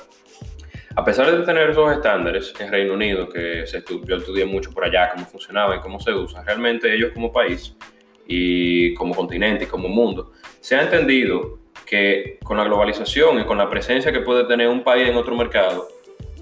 a 0.97 1.05
pesar 1.05 1.31
de 1.31 1.45
tener 1.45 1.71
esos 1.71 1.93
estándares 1.93 2.55
en 2.59 2.71
Reino 2.71 2.95
Unido, 2.95 3.29
que 3.29 3.67
se 3.67 3.85
yo 4.05 4.17
estudié 4.17 4.47
mucho 4.47 4.73
por 4.73 4.85
allá 4.85 5.11
cómo 5.13 5.27
funcionaba 5.27 5.77
y 5.77 5.81
cómo 5.81 6.01
se 6.01 6.13
usa, 6.13 6.43
realmente 6.43 6.93
ellos 6.93 7.11
como 7.13 7.31
país 7.31 7.77
y 8.27 8.95
como 8.95 9.15
continente 9.15 9.65
y 9.65 9.67
como 9.67 9.89
mundo, 9.89 10.33
se 10.61 10.77
ha 10.77 10.83
entendido 10.83 11.59
que 11.85 12.39
con 12.43 12.57
la 12.57 12.65
globalización 12.65 13.41
y 13.41 13.45
con 13.45 13.59
la 13.59 13.69
presencia 13.69 14.13
que 14.13 14.21
puede 14.21 14.45
tener 14.45 14.69
un 14.69 14.83
país 14.83 15.09
en 15.09 15.17
otro 15.17 15.37
mercado, 15.37 15.89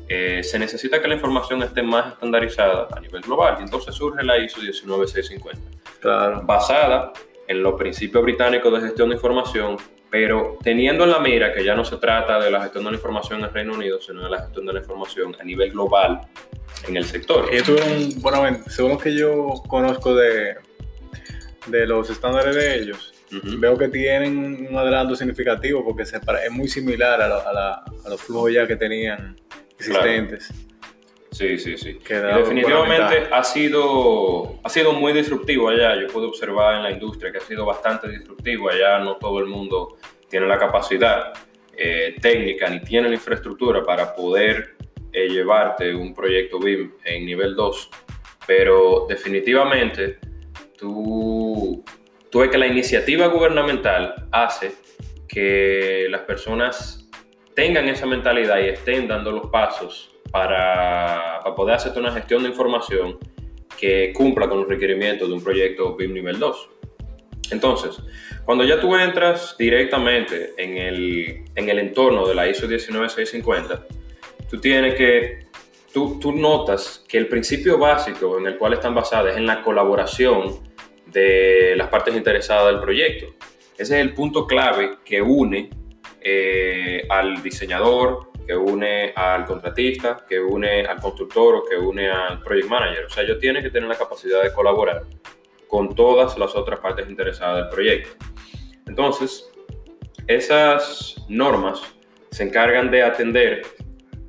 eh, 0.09 0.43
se 0.43 0.59
necesita 0.59 1.03
que 1.03 1.09
la 1.09 1.15
información 1.15 1.63
esté 1.63 1.83
más 1.83 2.13
estandarizada 2.13 2.87
a 2.95 3.01
nivel 3.01 3.23
global. 3.23 3.57
Y 3.59 3.63
entonces 3.65 3.95
surge 3.95 4.23
la 4.23 4.39
ISO 4.39 4.61
19650, 4.61 5.61
claro. 6.01 6.43
basada 6.45 7.13
en 7.49 7.63
los 7.63 7.75
principios 7.75 8.23
británicos 8.23 8.73
de 8.73 8.87
gestión 8.87 9.09
de 9.09 9.17
información, 9.17 9.77
pero 10.11 10.59
teniendo 10.63 11.05
en 11.05 11.11
la 11.11 11.19
mira 11.19 11.53
que 11.53 11.65
ya 11.65 11.75
no 11.75 11.85
se 11.85 11.97
trata 11.99 12.41
de 12.41 12.51
la 12.51 12.63
gestión 12.63 12.85
de 12.85 12.91
la 12.91 12.97
información 12.97 13.41
en 13.41 13.47
el 13.47 13.53
Reino 13.53 13.75
Unido, 13.75 14.01
sino 14.01 14.23
de 14.23 14.31
la 14.31 14.43
gestión 14.43 14.67
de 14.67 14.73
la 14.73 14.81
información 14.81 15.37
a 15.39 15.45
nivel 15.45 15.71
global 15.73 16.21
en 16.87 16.97
el 16.97 17.05
sector. 17.05 17.47
Ellos 17.51 17.65
tuvieron, 17.65 18.21
bueno, 18.21 18.61
según 18.69 18.93
lo 18.93 18.99
que 18.99 19.15
yo 19.15 19.55
conozco 19.69 20.15
de, 20.15 20.57
de 21.67 21.87
los 21.87 22.09
estándares 22.11 22.55
de 22.55 22.81
ellos, 22.81 23.13
veo 23.31 23.77
que 23.77 23.89
tienen 23.89 24.67
un 24.71 24.77
adelanto 24.77 25.15
significativo 25.15 25.85
porque 25.85 26.07
se, 26.07 26.17
es 26.17 26.51
muy 26.51 26.69
similar 26.69 27.21
a, 27.21 27.85
los 28.09 28.21
flujos 28.23 28.53
ya 28.53 28.67
que 28.67 28.77
tenían 28.77 29.37
existentes. 29.79 30.53
Sí, 31.39 31.57
sí, 31.57 31.79
sí. 31.79 32.01
definitivamente 32.09 33.29
ha 33.31 33.45
sido, 33.45 34.59
ha 34.65 34.69
sido 34.69 34.93
muy 34.93 35.13
disruptivo 35.13 35.69
allá. 35.69 35.95
Yo 35.95 36.09
puedo 36.09 36.31
observar 36.31 36.75
en 36.75 36.83
la 36.83 36.91
industria 36.91 37.31
que 37.31 37.39
ha 37.39 37.43
sido 37.43 37.65
bastante 37.65 38.09
disruptivo. 38.09 38.69
Allá 38.69 38.99
no 38.99 39.19
todo 39.19 39.39
el 39.39 39.47
mundo 39.47 39.99
tiene 40.29 40.49
la 40.49 40.59
capacidad 40.59 41.33
eh, 41.77 42.17
técnica 42.21 42.69
ni 42.69 42.81
tiene 42.81 43.09
la 43.09 43.15
infraestructura 43.15 43.85
para 43.85 44.17
poder 44.17 44.75
eh, 45.13 45.29
llevarte 45.29 45.95
un 45.95 46.13
proyecto 46.13 46.59
BIM 46.59 46.95
en 47.05 47.25
nivel 47.25 47.55
2. 47.55 47.91
Pero 48.45 49.07
definitivamente 49.09 50.19
tú, 50.77 51.85
tú 52.33 52.41
ves 52.41 52.51
que 52.51 52.59
la 52.59 52.67
iniciativa 52.67 53.29
gubernamental 53.29 54.27
hace 54.33 54.73
que 55.29 56.09
las 56.11 56.23
personas 56.23 57.09
tengan 57.55 57.89
esa 57.89 58.07
mentalidad 58.07 58.59
y 58.59 58.71
estén 58.71 59.07
dando 59.07 59.31
los 59.31 59.47
pasos 59.51 60.18
para, 60.31 61.43
poder 61.57 61.77
hacer 61.77 61.93
una 61.99 62.13
gestión 62.13 62.43
de 62.43 62.51
información 62.51 63.19
que 63.79 64.13
cumpla 64.13 64.49
con 64.49 64.61
los 64.61 64.69
requerimientos 64.69 65.29
de 65.29 65.35
un 65.35 65.43
proyecto 65.43 65.97
BIM 65.97 66.13
nivel 66.13 66.39
2. 66.39 66.71
Entonces, 67.51 67.97
cuando 68.45 68.65
ya 68.65 68.81
tú 68.81 68.95
entras 68.95 69.57
directamente 69.59 70.53
en 70.57 70.77
el, 70.77 71.45
en 71.55 71.69
el 71.69 71.79
entorno 71.79 72.27
de 72.27 72.35
la 72.35 72.49
ISO 72.49 72.67
19650, 72.67 73.87
tú 74.51 74.61
tienes 74.61 74.95
que, 74.95 75.47
tú, 75.93 76.19
tú 76.21 76.33
notas 76.33 77.05
que 77.09 77.19
el 77.19 77.29
principio 77.29 77.79
básico 77.79 78.39
en 78.39 78.47
el 78.47 78.59
cual 78.59 78.75
están 78.75 78.95
basadas 78.95 79.33
es 79.33 79.39
en 79.39 79.47
la 79.47 79.63
colaboración 79.63 80.69
de 81.07 81.75
las 81.77 81.89
partes 81.89 82.15
interesadas 82.15 82.73
del 82.73 82.81
proyecto. 82.81 83.27
Ese 83.79 83.99
es 83.99 84.01
el 84.03 84.13
punto 84.13 84.47
clave 84.47 84.99
que 85.05 85.23
une 85.23 85.71
eh, 86.21 87.07
al 87.09 87.43
diseñador, 87.43 88.28
que 88.49 88.57
une 88.57 89.13
al 89.15 89.45
contratista, 89.45 90.25
que 90.27 90.41
une 90.41 90.87
al 90.87 90.99
constructor 91.03 91.57
o 91.57 91.65
que 91.65 91.77
une 91.77 92.11
al 92.11 92.41
project 92.41 92.67
manager. 92.67 93.05
O 93.05 93.11
sea, 93.11 93.23
ellos 93.23 93.39
tienen 93.39 93.63
que 93.63 93.69
tener 93.69 93.87
la 93.87 93.95
capacidad 93.95 94.43
de 94.43 94.55
colaborar 94.55 95.03
con 95.67 95.95
todas 95.95 96.39
las 96.39 96.57
otras 96.57 96.81
partes 96.81 97.07
interesadas 97.11 97.57
del 97.59 97.69
proyecto. 97.69 98.25
Entonces, 98.87 99.53
esas 100.27 101.17
normas 101.29 101.83
se 102.31 102.45
encargan 102.45 102.91
de 102.91 103.03
atender 103.03 103.67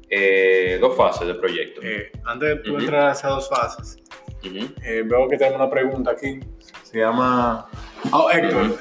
eh, 0.09 0.77
dos 0.81 0.97
fases 0.97 1.25
del 1.25 1.37
proyecto. 1.37 1.79
Eh, 1.81 2.11
antes 2.25 2.49
de 2.49 2.55
tú 2.57 2.77
entrar 2.77 3.07
a 3.07 3.11
esas 3.13 3.31
dos 3.31 3.47
fases, 3.47 4.03
eh, 4.43 5.01
veo 5.05 5.29
que 5.29 5.37
tengo 5.37 5.55
una 5.55 5.69
pregunta 5.69 6.11
aquí. 6.11 6.41
Se 6.83 6.97
llama 6.97 7.69
oh, 8.11 8.29
Héctor, 8.29 8.77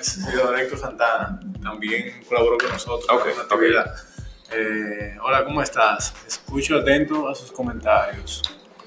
Héctor 0.58 0.78
Santana. 0.80 1.38
También 1.62 2.24
colaboró 2.28 2.58
con 2.58 2.70
nosotros 2.70 3.06
en 3.24 3.36
la 3.36 3.42
actividad. 3.44 4.07
Eh, 4.50 5.14
hola, 5.22 5.44
¿cómo 5.44 5.60
estás? 5.60 6.14
Escucho 6.26 6.78
atento 6.78 7.28
a 7.28 7.34
sus 7.34 7.52
comentarios. 7.52 8.42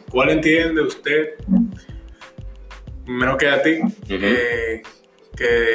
¿Cuál 0.10 0.32
entiende 0.32 0.82
usted, 0.82 1.36
menos 3.06 3.38
que 3.38 3.48
a 3.48 3.62
ti, 3.62 3.80
que 4.08 4.82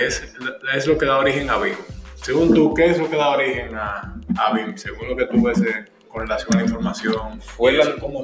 es, 0.04 0.34
es, 0.74 0.86
lo 0.88 0.98
que 0.98 1.06
da 1.06 1.18
origen 1.18 1.48
a 1.50 1.58
BIM? 1.58 1.76
Según 2.16 2.52
tú, 2.52 2.74
¿qué 2.74 2.86
es 2.86 2.98
lo 2.98 3.08
que 3.08 3.16
da 3.16 3.28
origen 3.28 3.76
a, 3.76 4.12
a 4.36 4.52
BIM? 4.54 4.76
Según 4.76 5.10
lo 5.10 5.16
que 5.16 5.26
tú 5.26 5.40
ves 5.40 5.62
con 6.08 6.22
relación 6.22 6.54
a 6.54 6.56
la 6.56 6.62
información. 6.64 7.40
Fue 7.40 7.70
la, 7.70 7.94
¿cómo, 7.94 8.22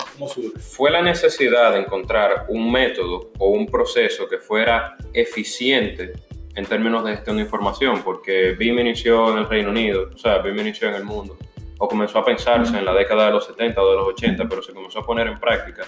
fue 0.59 0.91
la 0.91 1.01
necesidad 1.01 1.75
de 1.75 1.79
encontrar 1.79 2.47
un 2.49 2.73
método 2.73 3.31
o 3.39 3.51
un 3.51 3.67
proceso 3.67 4.29
que 4.29 4.39
fuera 4.39 4.97
eficiente 5.13 6.13
en 6.57 6.67
términos 6.67 7.05
de 7.05 7.13
gestión 7.13 7.37
de 7.37 7.43
información, 7.43 8.03
porque 8.03 8.51
BIM 8.59 8.81
inició 8.81 9.31
en 9.31 9.39
el 9.39 9.49
Reino 9.49 9.71
Unido, 9.71 10.11
o 10.13 10.19
sea, 10.19 10.39
BIM 10.39 10.59
inició 10.59 10.89
en 10.89 10.97
el 10.97 11.05
mundo 11.05 11.39
o 11.85 11.89
comenzó 11.89 12.21
a 12.21 12.25
pensarse 12.25 12.79
en 12.79 12.85
la 12.85 12.95
década 12.95 13.27
de 13.27 13.33
los 13.33 13.45
70 13.45 13.83
o 13.83 13.91
de 13.91 13.97
los 13.97 14.07
80, 14.11 14.49
pero 14.49 14.63
se 14.63 14.73
comenzó 14.73 15.01
a 15.01 15.03
poner 15.05 15.27
en 15.27 15.41
práctica 15.41 15.85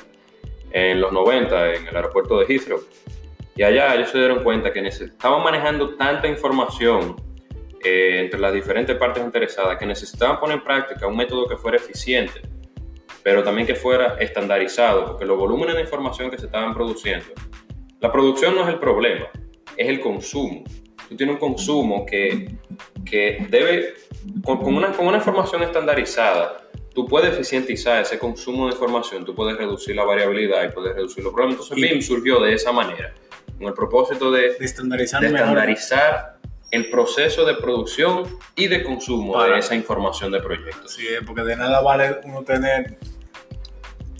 en 0.73 1.01
los 1.01 1.13
90 1.13 1.75
en 1.75 1.87
el 1.87 1.95
aeropuerto 1.95 2.41
de 2.41 2.47
Heathrow. 2.53 2.81
Y 3.55 3.63
allá 3.63 3.95
ellos 3.95 4.11
se 4.11 4.19
dieron 4.19 4.43
cuenta 4.43 4.73
que 4.73 4.85
estaban 4.85 5.45
manejando 5.45 5.95
tanta 5.95 6.27
información 6.27 7.15
eh, 7.85 8.23
entre 8.25 8.41
las 8.41 8.53
diferentes 8.53 8.97
partes 8.97 9.23
interesadas 9.23 9.79
que 9.79 9.87
necesitaban 9.87 10.41
poner 10.41 10.57
en 10.57 10.65
práctica 10.65 11.07
un 11.07 11.17
método 11.17 11.47
que 11.47 11.57
fuera 11.57 11.77
eficiente, 11.77 12.43
pero 13.23 13.45
también 13.45 13.65
que 13.65 13.77
fuera 13.77 14.17
estandarizado, 14.19 15.07
porque 15.07 15.25
los 15.25 15.39
volúmenes 15.39 15.77
de 15.77 15.83
información 15.83 16.29
que 16.29 16.39
se 16.39 16.47
estaban 16.47 16.75
produciendo, 16.75 17.27
la 18.01 18.11
producción 18.11 18.57
no 18.57 18.63
es 18.63 18.69
el 18.69 18.81
problema, 18.81 19.29
es 19.77 19.89
el 19.89 20.01
consumo. 20.01 20.65
Tú 21.14 21.18
tienes 21.18 21.35
un 21.35 21.38
consumo 21.38 22.04
que, 22.04 22.56
que 23.09 23.47
debe 23.49 23.94
con, 24.42 24.64
una, 24.64 24.90
con 24.90 25.06
una 25.06 25.18
información 25.18 25.62
estandarizada, 25.62 26.56
tú 26.92 27.06
puedes 27.06 27.33
eficientizar 27.33 28.02
ese 28.02 28.18
consumo 28.18 28.66
de 28.66 28.73
información, 28.73 29.25
tú 29.25 29.33
puedes 29.33 29.56
reducir 29.56 29.94
la 29.94 30.02
variabilidad 30.02 30.64
y 30.64 30.73
puedes 30.73 30.97
reducir 30.97 31.23
los 31.23 31.33
problemas. 31.33 31.61
Entonces, 31.61 31.88
BIM 31.88 32.02
surgió 32.02 32.40
de 32.40 32.54
esa 32.54 32.73
manera, 32.73 33.14
con 33.56 33.68
el 33.68 33.75
propósito 33.75 34.33
de, 34.33 34.56
estandarizar, 34.59 35.25
estandarizar 35.25 36.38
el 36.73 36.90
proceso 36.90 37.44
de 37.44 37.54
producción 37.54 38.25
y 38.56 38.66
de 38.66 38.83
consumo 38.83 39.40
de 39.40 39.56
esa 39.56 39.76
información 39.76 40.33
de 40.33 40.40
proyectos. 40.40 40.94
Sí, 40.94 41.06
porque 41.25 41.42
de 41.42 41.54
nada 41.54 41.80
vale 41.80 42.16
uno 42.25 42.42
tener 42.42 42.99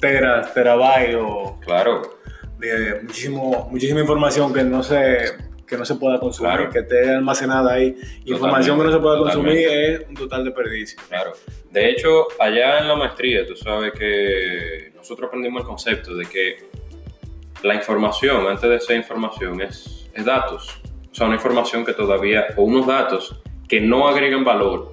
teras, 0.01 0.55
terabytes 0.55 1.17
o. 1.19 1.59
Claro. 1.61 2.21
De 2.61 3.01
muchísimo, 3.03 3.69
muchísima 3.69 4.01
información 4.01 4.55
que 4.55 4.63
no 4.63 4.85
se 4.85 5.54
que 5.67 5.77
no 5.77 5.85
se 5.85 5.95
pueda 5.95 6.19
consumir, 6.19 6.69
que 6.71 6.81
esté 6.81 7.11
almacenada 7.11 7.75
ahí. 7.75 7.97
Información 8.25 8.79
que 8.79 8.85
no 8.85 8.93
se 8.93 8.99
pueda 8.99 9.19
consumir 9.19 9.69
es 9.69 10.09
un 10.09 10.15
total 10.15 10.45
desperdicio. 10.45 11.01
Claro. 11.09 11.33
De 11.71 11.91
hecho, 11.91 12.27
allá 12.39 12.81
en 12.81 12.89
la 12.89 12.97
maestría, 12.97 13.47
tú 13.47 13.57
sabes 13.57 13.93
que 13.93 14.93
nosotros 14.95 15.29
aprendimos 15.29 15.63
el 15.63 15.67
concepto 15.67 16.15
de 16.15 16.27
que 16.27 16.69
la 17.63 17.75
información, 17.75 18.47
antes 18.47 18.69
de 18.69 18.81
ser 18.81 18.97
información, 18.97 19.61
es, 19.61 20.11
es 20.13 20.25
datos. 20.25 20.81
O 21.11 21.15
sea, 21.15 21.27
una 21.27 21.37
información 21.37 21.85
que 21.85 21.93
todavía, 21.93 22.47
o 22.57 22.63
unos 22.63 22.87
datos 22.87 23.41
que 23.69 23.81
no 23.81 24.07
agregan 24.09 24.45
valor, 24.45 24.93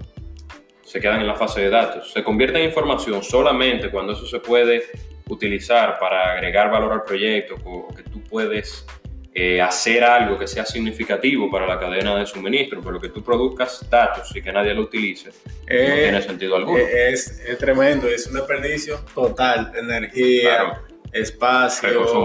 se 0.83 0.99
quedan 0.99 1.21
en 1.21 1.27
la 1.27 1.35
fase 1.35 1.61
de 1.61 1.69
datos. 1.69 2.11
Se 2.11 2.23
convierte 2.23 2.59
en 2.59 2.65
información 2.65 3.23
solamente 3.23 3.89
cuando 3.89 4.13
eso 4.13 4.25
se 4.25 4.39
puede 4.39 4.83
utilizar 5.29 5.97
para 5.99 6.33
agregar 6.33 6.69
valor 6.69 6.91
al 6.91 7.03
proyecto 7.03 7.55
o 7.63 7.87
que 7.95 8.03
tú 8.03 8.21
puedes 8.23 8.85
eh, 9.33 9.61
hacer 9.61 10.03
algo 10.03 10.37
que 10.37 10.47
sea 10.47 10.65
significativo 10.65 11.49
para 11.49 11.65
la 11.65 11.79
cadena 11.79 12.15
de 12.15 12.25
suministro, 12.25 12.81
pero 12.83 12.99
que 12.99 13.09
tú 13.09 13.23
produzcas 13.23 13.87
datos 13.89 14.35
y 14.35 14.41
que 14.41 14.51
nadie 14.51 14.73
lo 14.73 14.81
utilice, 14.81 15.29
no 15.29 15.65
eh, 15.67 15.99
tiene 16.03 16.21
sentido 16.21 16.55
alguno. 16.55 16.77
Eh, 16.77 17.11
es, 17.11 17.39
es, 17.39 17.57
tremendo, 17.57 18.07
es 18.07 18.27
un 18.27 18.33
desperdicio 18.33 18.99
total, 19.13 19.71
energía, 19.75 20.81
espacio, 21.11 21.89
recursos 21.89 22.15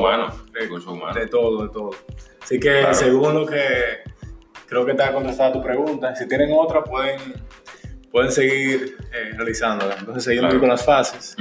humanos, 0.93 1.15
de 1.15 1.27
todo, 1.29 1.63
de 1.67 1.73
todo. 1.73 1.91
Así 2.43 2.59
que 2.59 2.87
según 2.93 3.35
lo 3.35 3.47
que 3.47 4.05
creo 4.67 4.85
que 4.85 4.93
está 4.93 5.13
contestada 5.13 5.53
tu 5.53 5.63
pregunta. 5.63 6.15
Si 6.15 6.29
tienen 6.29 6.51
otra, 6.53 6.83
pueden, 6.83 7.19
pueden 8.11 8.31
seguir 8.31 8.97
eh, 9.13 9.33
realizándola. 9.37 9.97
Entonces, 9.99 10.25
seguimos 10.25 10.55
con 10.55 10.69
las 10.69 10.85
fases. 10.85 11.37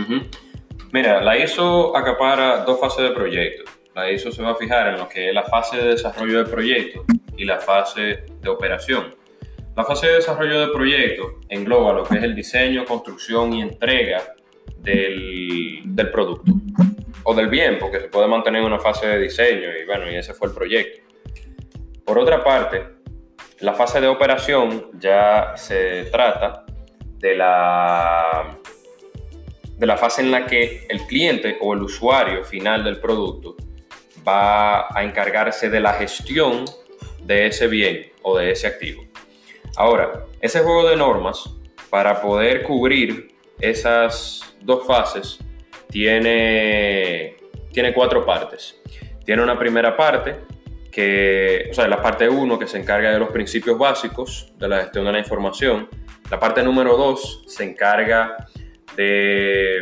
Mira, 0.91 1.21
la 1.21 1.37
ISO 1.37 1.95
acapara 1.95 2.63
dos 2.63 2.79
fases 2.79 3.03
de 3.03 3.11
proyecto. 3.11 3.63
La 3.95 4.11
ISO 4.11 4.29
se 4.29 4.43
va 4.43 4.51
a 4.51 4.55
fijar 4.55 4.89
en 4.89 4.97
lo 4.97 5.07
que 5.07 5.29
es 5.29 5.33
la 5.33 5.43
fase 5.43 5.77
de 5.77 5.91
desarrollo 5.91 6.39
del 6.39 6.51
proyecto 6.51 7.05
y 7.37 7.45
la 7.45 7.59
fase 7.59 8.25
de 8.41 8.49
operación. 8.49 9.15
La 9.73 9.85
fase 9.85 10.07
de 10.07 10.15
desarrollo 10.15 10.59
del 10.59 10.71
proyecto 10.71 11.39
engloba 11.47 11.93
lo 11.93 12.03
que 12.03 12.17
es 12.17 12.23
el 12.23 12.35
diseño, 12.35 12.83
construcción 12.83 13.53
y 13.53 13.61
entrega 13.61 14.21
del, 14.79 15.79
del 15.85 16.11
producto 16.11 16.51
o 17.23 17.33
del 17.33 17.47
bien, 17.47 17.77
porque 17.79 18.01
se 18.01 18.09
puede 18.09 18.27
mantener 18.27 18.59
en 18.59 18.67
una 18.67 18.79
fase 18.79 19.07
de 19.07 19.17
diseño 19.17 19.69
y 19.81 19.85
bueno, 19.85 20.11
y 20.11 20.15
ese 20.17 20.33
fue 20.33 20.49
el 20.49 20.53
proyecto. 20.53 21.01
Por 22.05 22.19
otra 22.19 22.43
parte, 22.43 22.83
la 23.61 23.75
fase 23.75 24.01
de 24.01 24.07
operación 24.07 24.91
ya 24.99 25.53
se 25.55 26.03
trata 26.11 26.65
de 27.17 27.33
la, 27.33 28.57
de 29.77 29.85
la 29.85 29.95
fase 29.95 30.21
en 30.21 30.31
la 30.31 30.45
que 30.45 30.85
el 30.89 30.99
cliente 31.07 31.57
o 31.61 31.73
el 31.73 31.81
usuario 31.81 32.43
final 32.43 32.83
del 32.83 32.99
producto 32.99 33.55
va 34.27 34.87
a 34.95 35.03
encargarse 35.03 35.69
de 35.69 35.79
la 35.79 35.93
gestión 35.93 36.65
de 37.23 37.47
ese 37.47 37.67
bien 37.67 38.11
o 38.21 38.37
de 38.37 38.51
ese 38.51 38.67
activo. 38.67 39.03
Ahora, 39.75 40.25
ese 40.41 40.61
juego 40.61 40.87
de 40.87 40.95
normas, 40.95 41.49
para 41.89 42.21
poder 42.21 42.63
cubrir 42.63 43.35
esas 43.59 44.55
dos 44.61 44.85
fases, 44.85 45.39
tiene, 45.89 47.35
tiene 47.71 47.93
cuatro 47.93 48.25
partes. 48.25 48.79
Tiene 49.25 49.41
una 49.41 49.57
primera 49.57 49.95
parte, 49.97 50.35
que, 50.91 51.67
o 51.71 51.73
sea, 51.73 51.89
la 51.89 52.01
parte 52.01 52.29
1 52.29 52.57
que 52.57 52.67
se 52.67 52.77
encarga 52.77 53.11
de 53.11 53.19
los 53.19 53.29
principios 53.29 53.77
básicos 53.77 54.53
de 54.57 54.69
la 54.69 54.81
gestión 54.83 55.03
de 55.03 55.11
la 55.11 55.19
información. 55.19 55.89
La 56.31 56.39
parte 56.39 56.63
número 56.63 56.95
2 56.95 57.43
se 57.47 57.65
encarga 57.65 58.37
de, 58.95 59.81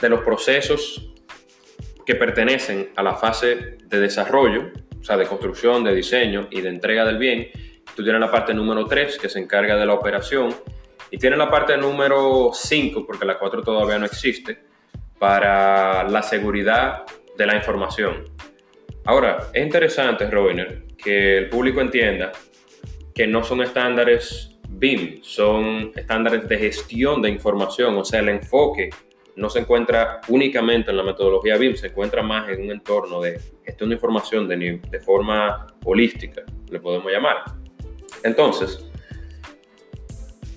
de 0.00 0.08
los 0.08 0.20
procesos 0.20 1.11
que 2.04 2.14
pertenecen 2.14 2.90
a 2.96 3.02
la 3.02 3.14
fase 3.14 3.78
de 3.84 4.00
desarrollo, 4.00 4.72
o 5.00 5.04
sea, 5.04 5.16
de 5.16 5.26
construcción, 5.26 5.84
de 5.84 5.94
diseño 5.94 6.48
y 6.50 6.60
de 6.60 6.68
entrega 6.68 7.04
del 7.04 7.18
bien. 7.18 7.48
Tú 7.96 8.02
tienes 8.02 8.20
la 8.20 8.30
parte 8.30 8.54
número 8.54 8.86
3 8.86 9.18
que 9.18 9.28
se 9.28 9.38
encarga 9.38 9.76
de 9.76 9.86
la 9.86 9.94
operación 9.94 10.54
y 11.10 11.18
tiene 11.18 11.36
la 11.36 11.50
parte 11.50 11.76
número 11.76 12.50
5, 12.54 13.06
porque 13.06 13.24
la 13.24 13.38
4 13.38 13.62
todavía 13.62 13.98
no 13.98 14.06
existe, 14.06 14.58
para 15.18 16.08
la 16.08 16.22
seguridad 16.22 17.04
de 17.36 17.46
la 17.46 17.56
información. 17.56 18.24
Ahora, 19.04 19.50
es 19.52 19.62
interesante, 19.62 20.30
Robiner, 20.30 20.84
que 20.96 21.38
el 21.38 21.48
público 21.48 21.80
entienda 21.80 22.32
que 23.14 23.26
no 23.26 23.44
son 23.44 23.62
estándares 23.62 24.58
BIM, 24.68 25.22
son 25.22 25.92
estándares 25.94 26.48
de 26.48 26.56
gestión 26.56 27.20
de 27.20 27.28
información, 27.28 27.96
o 27.96 28.04
sea, 28.04 28.20
el 28.20 28.30
enfoque 28.30 28.90
no 29.36 29.48
se 29.48 29.60
encuentra 29.60 30.20
únicamente 30.28 30.90
en 30.90 30.96
la 30.96 31.02
metodología 31.02 31.56
BIM, 31.56 31.76
se 31.76 31.88
encuentra 31.88 32.22
más 32.22 32.48
en 32.48 32.62
un 32.62 32.70
entorno 32.70 33.20
de 33.20 33.40
gestión 33.64 33.90
de 33.90 33.94
información 33.94 34.48
de, 34.48 34.80
de 34.90 35.00
forma 35.00 35.66
holística, 35.84 36.42
le 36.70 36.80
podemos 36.80 37.10
llamar. 37.10 37.44
Entonces, 38.22 38.88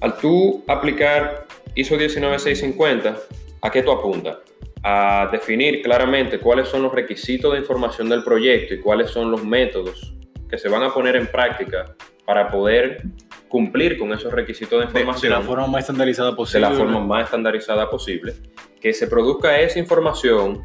al 0.01 0.17
tú 0.17 0.63
aplicar 0.67 1.47
ISO 1.73 1.97
19650, 1.97 3.17
¿a 3.61 3.71
qué 3.71 3.81
tú 3.81 3.91
apuntas? 3.91 4.37
A 4.83 5.29
definir 5.31 5.81
claramente 5.81 6.39
cuáles 6.39 6.67
son 6.67 6.83
los 6.83 6.93
requisitos 6.93 7.53
de 7.53 7.59
información 7.59 8.07
del 8.09 8.23
proyecto 8.23 8.73
y 8.75 8.79
cuáles 8.79 9.09
son 9.09 9.31
los 9.31 9.43
métodos 9.43 10.13
que 10.49 10.57
se 10.57 10.69
van 10.69 10.83
a 10.83 10.93
poner 10.93 11.15
en 11.15 11.27
práctica 11.27 11.95
para 12.25 12.49
poder 12.49 13.03
cumplir 13.47 13.97
con 13.97 14.11
esos 14.11 14.33
requisitos 14.33 14.79
de 14.79 14.85
información. 14.85 15.31
De, 15.31 15.39
la 15.39 15.45
forma 15.45 15.67
más 15.67 15.81
estandarizada 15.81 16.35
posible. 16.35 16.67
De 16.67 16.73
la 16.73 16.77
forma 16.77 16.99
más 16.99 17.25
estandarizada 17.25 17.89
posible. 17.89 18.33
Que 18.81 18.93
se 18.93 19.07
produzca 19.07 19.59
esa 19.59 19.79
información 19.79 20.63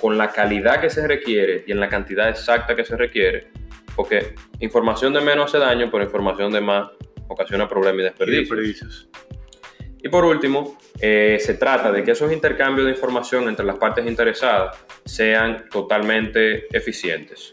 con 0.00 0.18
la 0.18 0.30
calidad 0.30 0.80
que 0.80 0.90
se 0.90 1.06
requiere 1.06 1.64
y 1.66 1.72
en 1.72 1.80
la 1.80 1.88
cantidad 1.88 2.28
exacta 2.28 2.74
que 2.74 2.84
se 2.84 2.96
requiere. 2.96 3.48
Porque 3.94 4.34
información 4.60 5.12
de 5.12 5.20
menos 5.20 5.46
hace 5.46 5.58
daño, 5.58 5.88
pero 5.90 6.04
información 6.04 6.52
de 6.52 6.60
más 6.60 6.88
ocasiona 7.28 7.68
problemas 7.68 8.00
y 8.00 8.04
desperdicios. 8.04 9.08
Y, 10.00 10.08
por 10.08 10.24
último, 10.24 10.78
eh, 11.00 11.38
se 11.40 11.54
trata 11.54 11.90
de 11.90 12.04
que 12.04 12.12
esos 12.12 12.32
intercambios 12.32 12.86
de 12.86 12.92
información 12.92 13.48
entre 13.48 13.66
las 13.66 13.76
partes 13.76 14.06
interesadas 14.06 14.76
sean 15.04 15.68
totalmente 15.68 16.66
eficientes. 16.76 17.50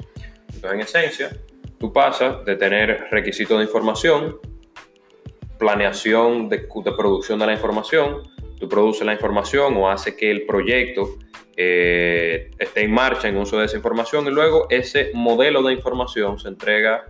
Entonces, 0.53 0.71
en 0.71 0.79
esencia, 0.79 1.37
tú 1.79 1.91
pasas 1.91 2.43
de 2.45 2.55
tener 2.55 3.07
requisitos 3.11 3.57
de 3.57 3.65
información, 3.65 4.37
planeación 5.57 6.49
de, 6.49 6.67
producción 6.97 7.39
de 7.39 7.45
la 7.45 7.53
información, 7.53 8.23
tú 8.59 8.67
produces 8.69 9.05
la 9.05 9.13
información 9.13 9.75
o 9.77 9.89
hace 9.89 10.15
que 10.15 10.31
el 10.31 10.45
proyecto 10.45 11.15
eh, 11.57 12.51
esté 12.59 12.83
en 12.83 12.91
marcha 12.91 13.27
en 13.27 13.37
uso 13.37 13.59
de 13.59 13.65
esa 13.65 13.77
información 13.77 14.27
y 14.27 14.31
luego 14.31 14.67
ese 14.69 15.11
modelo 15.13 15.61
de 15.63 15.73
información 15.73 16.37
se 16.37 16.49
entrega 16.49 17.05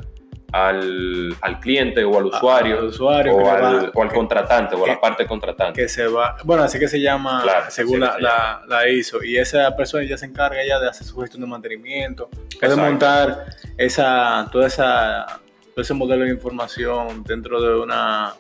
al, 0.52 1.36
al 1.42 1.60
cliente 1.60 2.04
o 2.04 2.18
al 2.18 2.26
usuario, 2.26 2.86
usuario 2.86 3.36
o, 3.36 3.50
al, 3.50 3.92
o, 3.94 4.02
al, 4.02 4.14
contratante 4.14 4.76
o 4.76 4.86
a 4.86 4.88
la 4.88 5.00
parte 5.00 5.26
contratante. 5.26 5.82
Que 5.82 5.90
se 5.90 6.08
va, 6.08 6.38
bueno, 6.44 6.64
así 6.64 6.80
que 6.80 6.88
se 6.88 7.00
llama 7.00 7.44
según 7.70 8.00
la, 8.02 8.62
la, 8.68 8.90
ISO. 8.90 9.24
Y 9.24 9.38
esa 9.38 9.76
persona 9.76 10.04
ya 10.04 10.18
se 10.18 10.26
encarga 10.26 10.66
ya 10.66 10.80
de 10.80 10.88
hacer 10.90 11.06
su 11.06 11.20
gestión 11.20 11.42
de 11.42 11.48
mantenimiento, 11.48 12.30
puede 12.60 12.76
montar 12.76 13.46
esa, 13.78 14.48
toda 14.52 14.68
esa, 14.68 15.26
todo 15.74 15.82
ese 15.82 15.94
modelo 15.94 16.24
de 16.24 16.32
información 16.32 17.24
dentro 17.24 17.62
de 17.62 17.80
una 17.80 18.34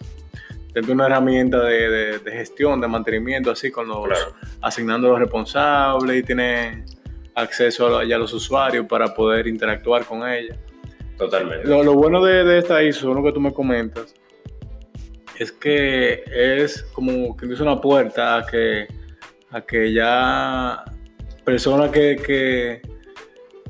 dentro 0.74 0.89
de 0.89 0.94
una 0.94 1.06
herramienta 1.06 1.62
de, 1.62 2.20
de, 2.20 2.32
gestión, 2.32 2.82
de 2.82 2.88
mantenimiento, 2.89 3.50
así 3.50 3.72
con 3.72 3.88
los 3.88 4.10
asignando 4.62 5.08
los 5.08 5.20
responsables 5.20 6.18
y 6.18 6.24
tiene 6.24 6.84
acceso 7.34 7.98
a, 7.98 8.02
a 8.02 8.06
los 8.06 8.34
usuarios 8.34 8.86
para 8.86 9.13
poder 9.13 9.48
interactuar 9.48 10.04
con 10.06 10.28
ella. 10.28 10.58
Totalmente. 11.17 11.67
Lo, 11.67 11.93
bueno 11.93 12.23
de, 12.23 12.58
esta 12.58 12.84
ISO, 12.84 13.13
lo 13.13 13.23
que 13.23 13.32
tú 13.32 13.39
me 13.39 13.54
comentas, 13.54 14.13
es 15.38 15.51
que 15.51 16.23
es 16.34 16.84
como 16.93 17.36
que 17.36 17.51
es 17.51 17.60
una 17.60 17.80
puerta 17.80 18.38
a 18.38 18.45
que, 18.45 18.88
a 19.51 19.62
que 19.62 19.93
ya 19.93 20.84
personas 21.43 21.91
que, 21.91 22.82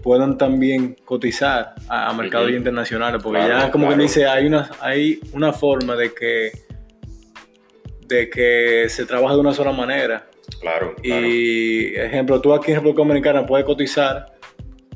puedan 0.02 0.38
también 0.38 0.96
cotizar 1.04 1.74
a, 1.90 2.14
mercados 2.14 2.52
internacionales, 2.52 3.22
porque 3.24 3.40
ya 3.40 3.72
como 3.72 3.90
que 3.90 3.96
dice, 3.96 4.28
hay 4.28 4.46
una, 4.46 4.70
hay 4.80 5.20
una 5.34 5.52
forma 5.52 5.96
de 5.96 6.14
que, 6.14 6.52
de 8.08 8.30
que 8.30 8.86
se 8.88 9.06
trabaja 9.06 9.34
de 9.34 9.40
una 9.40 9.54
sola 9.54 9.72
manera. 9.72 10.28
Claro. 10.62 10.96
Y, 11.02 11.96
ejemplo, 11.96 12.40
tú 12.40 12.54
aquí 12.54 12.72
en 12.72 12.78
República 12.78 13.00
Dominicana 13.02 13.46
puedes 13.48 13.66
cotizar 13.66 14.35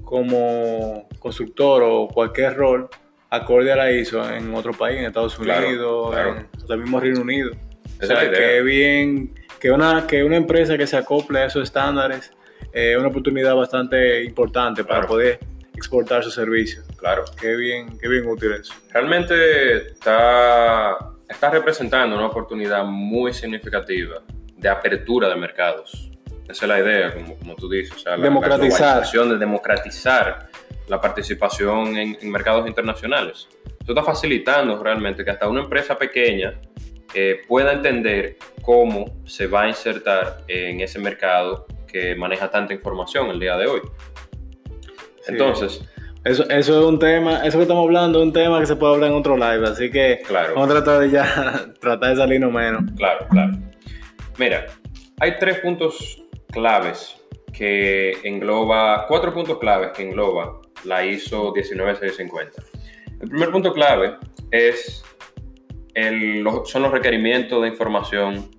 como 0.09 1.07
constructor 1.19 1.83
o 1.85 2.07
cualquier 2.07 2.55
rol 2.55 2.89
acorde 3.29 3.71
a 3.71 3.75
la 3.75 3.91
ISO 3.91 4.27
en 4.27 4.51
otro 4.55 4.73
país, 4.73 4.97
en 4.97 5.05
Estados 5.05 5.37
Unidos, 5.37 6.15
en 6.17 6.47
el 6.67 6.77
mismo 6.79 6.99
Reino 6.99 7.21
Unido. 7.21 7.51
o 8.01 8.05
sea, 8.05 8.31
que 8.31 8.59
bien, 8.63 9.35
que 9.59 9.69
una, 9.69 10.07
que 10.07 10.23
una 10.23 10.35
empresa 10.35 10.79
que 10.79 10.87
se 10.87 10.97
acople 10.97 11.41
a 11.41 11.45
esos 11.45 11.61
estándares 11.61 12.33
es 12.73 12.97
una 12.97 13.09
oportunidad 13.09 13.55
bastante 13.55 14.23
importante 14.23 14.83
para 14.83 15.05
poder 15.05 15.37
exportar 15.75 16.23
sus 16.23 16.33
servicios. 16.33 16.87
Claro. 16.97 17.25
Qué 17.39 17.55
bien, 17.55 17.99
qué 17.99 18.07
bien 18.07 18.25
útil 18.25 18.53
eso. 18.53 18.73
Realmente 18.91 19.91
está, 19.91 20.97
está 21.29 21.51
representando 21.51 22.15
una 22.15 22.25
oportunidad 22.25 22.83
muy 22.83 23.31
significativa 23.31 24.23
de 24.57 24.69
apertura 24.69 25.29
de 25.29 25.35
mercados 25.35 26.09
esa 26.49 26.65
es 26.65 26.69
la 26.69 26.79
idea, 26.79 27.13
como, 27.13 27.37
como 27.37 27.55
tú 27.55 27.69
dices. 27.69 27.95
O 27.95 27.99
sea, 27.99 28.17
la, 28.17 28.23
democratizar. 28.23 29.05
de 29.05 29.37
democratizar 29.37 30.49
la 30.87 30.99
participación 30.99 31.95
en, 31.95 32.31
mercados 32.31 32.67
internacionales. 32.67 33.47
Eso 33.81 33.91
está 33.91 34.03
facilitando 34.03 34.81
realmente 34.81 35.23
que 35.23 35.29
hasta 35.29 35.47
una 35.47 35.61
empresa 35.61 35.97
pequeña 35.97 36.59
eh, 37.13 37.41
pueda 37.47 37.73
entender 37.73 38.37
cómo 38.63 39.05
se 39.25 39.45
va 39.45 39.63
a 39.63 39.67
insertar 39.67 40.43
en 40.47 40.81
ese 40.81 40.97
mercado 40.97 41.67
que 41.87 42.15
maneja 42.15 42.49
tanta 42.49 42.73
información 42.73 43.29
el 43.29 43.39
día 43.39 43.55
de 43.55 43.67
hoy. 43.67 43.81
Entonces, 45.27 45.83
eso, 46.23 46.49
eso, 46.49 46.79
es 46.79 46.85
un 46.85 46.97
tema, 46.97 47.45
eso 47.45 47.57
que 47.57 47.63
estamos 47.63 47.83
hablando 47.83 48.19
es 48.19 48.25
un 48.25 48.33
tema 48.33 48.59
que 48.59 48.65
se 48.65 48.75
puede 48.75 48.95
hablar 48.95 49.11
en 49.11 49.17
otro 49.17 49.37
live, 49.37 49.67
así 49.67 49.91
que 49.91 50.21
claro. 50.27 50.55
vamos 50.55 50.71
a 50.71 50.73
tratar 50.73 50.99
de 51.01 51.11
ya 51.11 51.71
tratar 51.79 52.09
de 52.09 52.15
salirnos 52.15 52.51
menos. 52.51 52.91
Claro, 52.97 53.27
claro. 53.29 53.53
Mira, 54.37 54.65
hay 55.19 55.37
tres 55.37 55.59
puntos 55.59 56.23
claves 56.51 57.17
que 57.53 58.13
engloba, 58.23 59.05
cuatro 59.07 59.33
puntos 59.33 59.57
claves 59.59 59.91
que 59.95 60.03
engloba 60.03 60.59
la 60.83 61.05
ISO 61.05 61.51
19650. 61.53 62.61
El 63.21 63.29
primer 63.29 63.51
punto 63.51 63.73
clave 63.73 64.17
es 64.51 65.03
el, 65.93 66.45
son 66.65 66.83
los 66.83 66.91
requerimientos 66.91 67.61
de 67.61 67.67
información 67.67 68.49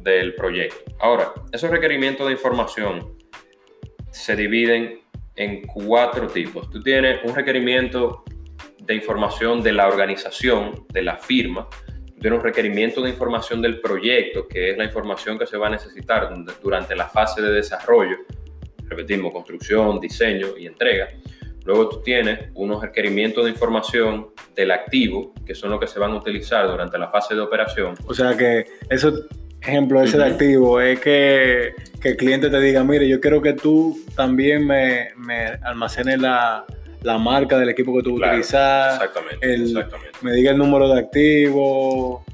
del 0.00 0.34
proyecto. 0.34 0.92
Ahora, 1.00 1.32
esos 1.52 1.70
requerimientos 1.70 2.26
de 2.26 2.32
información 2.32 3.16
se 4.10 4.36
dividen 4.36 5.00
en 5.36 5.62
cuatro 5.62 6.26
tipos. 6.28 6.70
Tú 6.70 6.82
tienes 6.82 7.20
un 7.24 7.34
requerimiento 7.34 8.24
de 8.80 8.94
información 8.94 9.62
de 9.62 9.72
la 9.72 9.86
organización, 9.86 10.86
de 10.92 11.02
la 11.02 11.16
firma, 11.16 11.68
tiene 12.22 12.36
un 12.36 12.42
requerimiento 12.42 13.02
de 13.02 13.10
información 13.10 13.60
del 13.60 13.80
proyecto, 13.80 14.46
que 14.46 14.70
es 14.70 14.78
la 14.78 14.84
información 14.84 15.38
que 15.38 15.46
se 15.46 15.56
va 15.58 15.66
a 15.66 15.70
necesitar 15.70 16.32
durante 16.62 16.94
la 16.94 17.08
fase 17.08 17.42
de 17.42 17.50
desarrollo, 17.50 18.16
repetimos, 18.86 19.32
construcción, 19.32 19.98
diseño 19.98 20.56
y 20.56 20.66
entrega. 20.66 21.08
Luego 21.64 21.88
tú 21.88 22.00
tienes 22.02 22.50
unos 22.54 22.80
requerimientos 22.80 23.44
de 23.44 23.50
información 23.50 24.28
del 24.54 24.70
activo, 24.70 25.34
que 25.44 25.54
son 25.54 25.70
los 25.70 25.80
que 25.80 25.86
se 25.88 25.98
van 25.98 26.12
a 26.12 26.16
utilizar 26.16 26.66
durante 26.68 26.96
la 26.96 27.08
fase 27.08 27.34
de 27.34 27.40
operación. 27.40 27.94
O 28.06 28.14
sea 28.14 28.36
que 28.36 28.66
eso, 28.88 29.12
ejemplo, 29.60 30.00
ese 30.00 30.18
de 30.18 30.24
activo 30.24 30.80
es 30.80 31.00
que, 31.00 31.74
el 32.02 32.16
cliente 32.16 32.50
te 32.50 32.60
diga, 32.60 32.84
mire, 32.84 33.08
yo 33.08 33.20
quiero 33.20 33.42
que 33.42 33.52
tú 33.52 34.00
también 34.16 34.66
me, 34.66 35.10
me 35.16 35.46
almacenes 35.62 36.20
la, 36.20 36.64
la 37.02 37.18
marca 37.18 37.58
del 37.58 37.68
equipo 37.68 37.96
que 37.96 38.02
tú 38.02 38.14
utilizas, 38.14 38.94
exactamente, 38.94 39.46
me 40.22 40.32
diga 40.32 40.52
el 40.52 40.58
número 40.58 40.88
de 40.88 41.00
activo, 41.00 42.24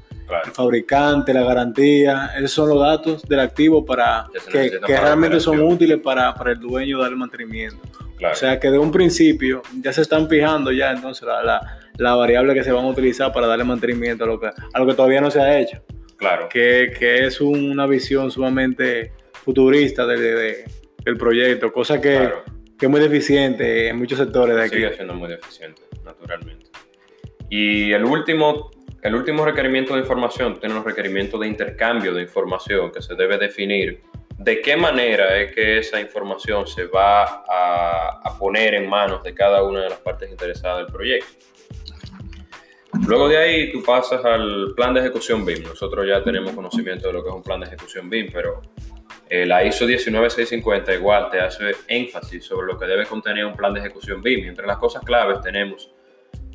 el 0.45 0.51
fabricante, 0.51 1.33
la 1.33 1.43
garantía, 1.43 2.31
esos 2.37 2.51
son 2.51 2.69
los 2.69 2.79
datos 2.79 3.23
del 3.27 3.39
activo 3.39 3.83
para 3.83 4.27
que, 4.51 4.79
realmente 4.85 5.39
son 5.39 5.61
útiles 5.61 5.99
para, 5.99 6.35
el 6.45 6.59
dueño 6.59 6.99
darle 6.99 7.15
mantenimiento. 7.15 7.77
O 8.31 8.35
sea 8.35 8.59
que 8.59 8.69
de 8.69 8.77
un 8.77 8.91
principio 8.91 9.61
ya 9.81 9.93
se 9.93 10.01
están 10.01 10.27
fijando 10.27 10.71
ya 10.71 10.91
entonces 10.91 11.27
la, 11.97 12.15
variable 12.15 12.53
que 12.53 12.63
se 12.63 12.71
van 12.71 12.85
a 12.85 12.89
utilizar 12.89 13.31
para 13.31 13.47
darle 13.47 13.63
mantenimiento 13.63 14.25
a 14.25 14.27
lo 14.27 14.39
que, 14.39 14.47
a 14.47 14.79
lo 14.79 14.85
que 14.85 14.93
todavía 14.93 15.21
no 15.21 15.31
se 15.31 15.41
ha 15.41 15.59
hecho. 15.59 15.81
Claro. 16.17 16.49
Que, 16.49 16.91
es 16.99 17.39
una 17.41 17.87
visión 17.87 18.29
sumamente 18.29 19.13
futurista 19.31 20.05
del 20.05 21.17
proyecto, 21.17 21.71
cosa 21.71 21.99
que, 21.99 22.29
que 22.79 22.85
es 22.85 22.89
muy 22.89 23.01
deficiente 23.01 23.89
en 23.89 23.97
muchos 23.97 24.17
sectores 24.17 24.55
de 24.55 24.63
aquí. 24.63 24.75
Sigue 24.77 24.93
siendo 24.93 25.13
muy 25.13 25.29
deficiente, 25.29 25.81
naturalmente. 26.05 26.67
Y 27.49 27.91
el 27.91 28.05
último, 28.05 28.71
el 29.01 29.15
último 29.15 29.43
requerimiento 29.43 29.95
de 29.95 30.01
información 30.01 30.59
tiene 30.59 30.75
un 30.75 30.85
requerimiento 30.85 31.37
de 31.37 31.47
intercambio 31.47 32.13
de 32.13 32.21
información 32.21 32.91
que 32.91 33.01
se 33.01 33.15
debe 33.15 33.37
definir 33.37 34.01
de 34.37 34.61
qué 34.61 34.77
manera 34.77 35.37
es 35.37 35.53
que 35.53 35.79
esa 35.79 35.99
información 35.99 36.65
se 36.65 36.85
va 36.85 37.23
a, 37.23 38.21
a 38.23 38.37
poner 38.39 38.75
en 38.75 38.89
manos 38.89 39.21
de 39.23 39.33
cada 39.33 39.61
una 39.63 39.81
de 39.81 39.89
las 39.89 39.99
partes 39.99 40.31
interesadas 40.31 40.85
del 40.85 40.93
proyecto. 40.93 41.27
Luego 43.05 43.27
de 43.27 43.37
ahí 43.37 43.71
tú 43.71 43.83
pasas 43.83 44.23
al 44.23 44.73
plan 44.75 44.93
de 44.93 45.01
ejecución 45.01 45.45
BIM. 45.45 45.63
Nosotros 45.63 46.07
ya 46.07 46.23
tenemos 46.23 46.53
conocimiento 46.53 47.07
de 47.07 47.13
lo 47.13 47.23
que 47.23 47.29
es 47.29 47.35
un 47.35 47.43
plan 47.43 47.59
de 47.59 47.67
ejecución 47.67 48.09
BIM, 48.09 48.29
pero 48.31 48.61
eh, 49.29 49.45
la 49.45 49.63
ISO 49.63 49.85
19650 49.85 50.93
igual 50.95 51.29
te 51.29 51.39
hace 51.39 51.71
énfasis 51.87 52.43
sobre 52.45 52.65
lo 52.65 52.79
que 52.79 52.87
debe 52.87 53.05
contener 53.05 53.45
un 53.45 53.55
plan 53.55 53.73
de 53.73 53.79
ejecución 53.79 54.23
BIM. 54.23 54.47
Entre 54.47 54.65
las 54.65 54.77
cosas 54.77 55.03
claves 55.03 55.41
tenemos 55.41 55.93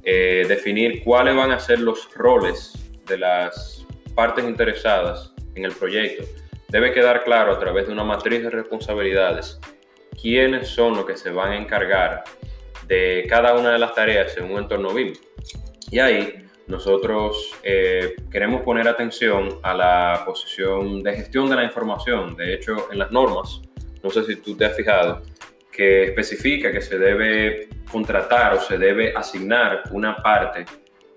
eh, 0.02 0.44
definir 0.48 1.02
cuáles 1.04 1.36
van 1.36 1.52
a 1.52 1.60
ser 1.60 1.78
los 1.78 2.12
roles 2.14 2.72
de 3.06 3.16
las 3.16 3.86
partes 4.16 4.44
interesadas 4.44 5.32
en 5.54 5.64
el 5.64 5.72
proyecto. 5.72 6.24
Debe 6.68 6.92
quedar 6.92 7.22
claro 7.22 7.52
a 7.52 7.60
través 7.60 7.86
de 7.86 7.92
una 7.92 8.02
matriz 8.02 8.42
de 8.42 8.50
responsabilidades 8.50 9.60
quiénes 10.20 10.68
son 10.68 10.96
los 10.96 11.04
que 11.04 11.16
se 11.16 11.30
van 11.30 11.52
a 11.52 11.56
encargar 11.56 12.24
de 12.88 13.24
cada 13.28 13.54
una 13.54 13.70
de 13.72 13.78
las 13.78 13.94
tareas 13.94 14.36
en 14.36 14.50
un 14.50 14.58
entorno 14.58 14.92
BIM. 14.92 15.12
Y 15.92 16.00
ahí 16.00 16.43
nosotros 16.66 17.52
eh, 17.62 18.14
queremos 18.30 18.62
poner 18.62 18.88
atención 18.88 19.58
a 19.62 19.74
la 19.74 20.22
posición 20.24 21.02
de 21.02 21.14
gestión 21.14 21.48
de 21.48 21.56
la 21.56 21.64
información. 21.64 22.36
De 22.36 22.54
hecho, 22.54 22.88
en 22.90 22.98
las 22.98 23.10
normas, 23.10 23.60
no 24.02 24.10
sé 24.10 24.24
si 24.24 24.36
tú 24.36 24.56
te 24.56 24.64
has 24.64 24.76
fijado, 24.76 25.22
que 25.70 26.04
especifica 26.04 26.72
que 26.72 26.80
se 26.80 26.98
debe 26.98 27.68
contratar 27.90 28.54
o 28.54 28.60
se 28.60 28.78
debe 28.78 29.12
asignar 29.14 29.82
una 29.90 30.16
parte 30.16 30.64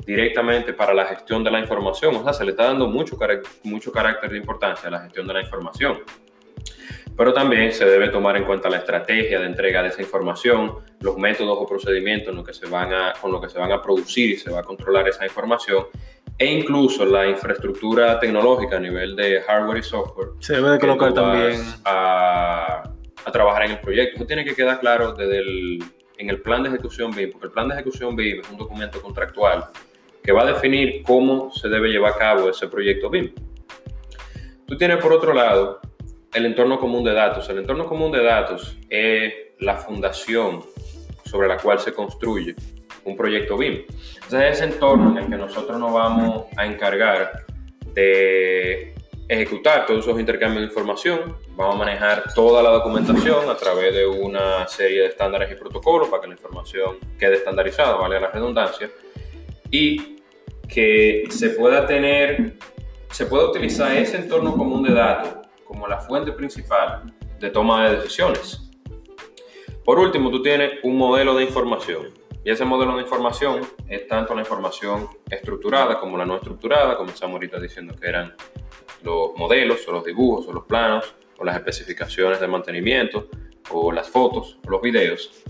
directamente 0.06 0.74
para 0.74 0.94
la 0.94 1.06
gestión 1.06 1.44
de 1.44 1.52
la 1.52 1.60
información. 1.60 2.16
O 2.16 2.24
sea, 2.24 2.34
se 2.34 2.44
le 2.44 2.52
está 2.52 2.66
dando 2.66 2.88
mucho, 2.88 3.18
mucho 3.64 3.92
carácter 3.92 4.32
de 4.32 4.38
importancia 4.38 4.88
a 4.90 4.92
la 4.92 5.00
gestión 5.02 5.28
de 5.28 5.34
la 5.34 5.42
información 5.42 6.00
pero 7.18 7.34
también 7.34 7.74
se 7.74 7.84
debe 7.86 8.10
tomar 8.10 8.38
en 8.38 8.46
cuenta 8.46 8.70
la 8.70 8.78
estrategia 8.78 9.40
de 9.40 9.48
entrega 9.48 9.82
de 9.82 9.90
esa 9.90 10.04
información, 10.04 10.76
los 11.00 11.18
métodos 11.18 11.58
o 11.60 11.66
procedimientos 11.66 12.36
en 12.36 12.44
que 12.44 12.54
se 12.54 12.68
van 12.68 12.94
a, 12.94 13.14
con 13.20 13.32
los 13.32 13.42
que 13.42 13.50
se 13.50 13.58
van 13.58 13.72
a 13.72 13.82
producir 13.82 14.30
y 14.30 14.38
se 14.38 14.52
va 14.52 14.60
a 14.60 14.64
controlar 14.64 15.08
esa 15.08 15.26
información, 15.26 15.88
e 16.38 16.46
incluso 16.46 17.06
la 17.06 17.28
infraestructura 17.28 18.20
tecnológica 18.20 18.78
a 18.78 18.80
nivel 18.80 19.16
de 19.16 19.42
hardware 19.42 19.80
y 19.80 19.84
software. 19.84 20.30
Se 20.40 20.54
debe 20.54 20.70
de 20.70 20.80
colocar 20.80 21.12
también. 21.12 21.60
A, 21.84 22.84
a, 23.26 23.32
trabajar 23.32 23.66
en 23.66 23.72
el 23.72 23.80
proyecto. 23.80 24.18
Eso 24.18 24.26
tiene 24.26 24.46
que 24.46 24.54
quedar 24.56 24.80
claro 24.80 25.14
desde 25.14 25.40
el, 25.40 25.84
en 26.18 26.30
el 26.30 26.40
plan 26.42 26.62
de 26.62 26.70
ejecución 26.70 27.12
BIM, 27.12 27.32
porque 27.32 27.48
el 27.48 27.52
plan 27.52 27.68
de 27.68 27.74
ejecución 27.74 28.16
BIM 28.16 28.42
es 28.42 28.50
un 28.50 28.58
documento 28.58 29.02
contractual 29.02 29.66
que 30.24 30.32
va 30.32 30.44
a 30.44 30.46
definir 30.46 31.02
cómo 31.04 31.52
se 31.52 31.68
debe 31.68 31.90
llevar 31.90 32.14
a 32.14 32.18
cabo 32.18 32.50
ese 32.50 32.68
proyecto 32.68 33.10
BIM. 33.10 33.34
Tú 34.68 34.78
tienes 34.78 34.98
por 34.98 35.14
otro 35.14 35.34
lado 35.34 35.82
el 36.34 36.46
entorno 36.46 36.80
común 36.80 37.04
de 37.04 37.14
datos. 37.14 37.50
El 37.50 37.60
entorno 37.60 37.86
común 37.86 38.12
de 38.12 38.24
datos 38.24 38.78
es 38.90 39.34
la 39.60 39.76
fundación 39.76 40.64
sobre 41.26 41.48
la 41.48 41.58
cual 41.58 41.80
se 41.80 41.94
construye 41.94 42.56
un 43.04 43.16
proyecto 43.16 43.58
BIM. 43.58 43.86
Entonces 44.16 44.52
es 44.52 44.58
ese 44.58 44.66
entorno 44.66 45.12
en 45.12 45.26
el 45.26 45.30
que 45.30 45.38
nosotros 45.38 45.80
nos 45.80 45.94
vamos 45.94 46.46
a 46.56 46.66
encargar 46.66 47.46
de 47.94 48.94
ejecutar 49.30 49.86
todos 49.86 50.06
esos 50.06 50.20
intercambios 50.20 50.62
de 50.62 50.68
información, 50.68 51.36
vamos 51.56 51.76
a 51.76 51.78
manejar 51.80 52.34
toda 52.34 52.64
la 52.64 52.70
documentación 52.70 53.50
a 53.50 53.58
través 53.58 53.94
de 53.94 54.06
una 54.06 54.66
serie 54.68 55.02
de 55.02 55.08
estándares 55.08 55.52
y 55.52 55.56
protocolos 55.56 56.08
para 56.08 56.22
que 56.22 56.28
la 56.30 56.36
información 56.36 56.98
quede 57.20 57.36
estandarizada, 57.36 57.96
vale 57.96 58.22
la 58.22 58.30
redundancia, 58.32 58.90
y 59.70 60.18
que 60.68 61.26
se 61.30 61.50
pueda 61.50 61.86
tener, 61.86 62.54
se 63.12 63.26
pueda 63.26 63.50
utilizar 63.50 63.92
ese 63.98 64.18
entorno 64.18 64.56
común 64.56 64.84
de 64.84 64.94
datos 64.94 65.47
como 65.68 65.88
la 65.88 66.00
fuente 66.00 66.32
principal 66.32 67.14
de 67.40 67.50
toma 67.50 67.90
de 67.90 67.98
decisiones. 67.98 68.72
Por 69.84 70.00
último, 70.00 70.32
tú 70.32 70.42
tienes 70.42 70.80
un 70.84 70.98
modelo 70.98 71.36
de 71.36 71.44
información. 71.44 72.14
Y 72.44 72.50
ese 72.50 72.64
modelo 72.66 72.96
de 72.96 73.02
información 73.02 73.62
es 73.88 74.08
tanto 74.08 74.34
la 74.34 74.42
información 74.42 75.10
estructurada 75.30 76.00
como 76.00 76.18
la 76.18 76.26
no 76.26 76.36
estructurada, 76.36 76.96
como 76.96 77.10
estamos 77.10 77.36
ahorita 77.36 77.60
diciendo 77.60 77.94
que 77.96 78.08
eran 78.08 78.34
los 79.04 79.36
modelos 79.36 79.88
o 79.88 79.92
los 79.92 80.06
dibujos 80.06 80.48
o 80.48 80.54
los 80.54 80.66
planos 80.66 81.14
o 81.38 81.44
las 81.44 81.56
especificaciones 81.58 82.40
de 82.40 82.48
mantenimiento 82.48 83.30
o 83.70 83.92
las 83.92 84.10
fotos 84.10 84.60
o 84.66 84.70
los 84.70 84.82
videos. 84.82 85.44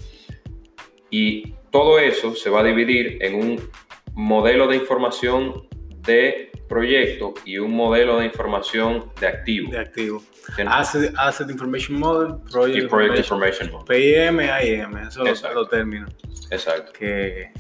Y 1.10 1.54
todo 1.72 2.00
eso 2.00 2.36
se 2.36 2.50
va 2.50 2.62
a 2.62 2.64
dividir 2.64 3.18
en 3.22 3.36
un 3.36 3.70
modelo 4.14 4.68
de 4.68 4.78
información 4.78 5.68
de 6.02 6.47
proyecto 6.68 7.34
y 7.46 7.58
un 7.58 7.72
modelo 7.72 8.20
de 8.20 8.26
información 8.26 9.12
de 9.20 9.28
activo. 9.28 9.72
De 9.72 9.80
activo. 9.80 10.22
Asset, 10.68 11.14
Asset, 11.18 11.50
Information 11.50 12.00
Model, 12.00 12.36
Project, 12.52 12.84
y 12.84 12.88
Project 12.88 13.18
Information, 13.18 13.72
Model. 13.72 13.86
PIM, 13.88 14.40
AIM, 14.40 14.98
esos 14.98 15.40
son 15.40 15.56
los 15.56 15.70
términos. 15.70 16.12
Exacto. 16.50 16.92
Que, 16.94 17.52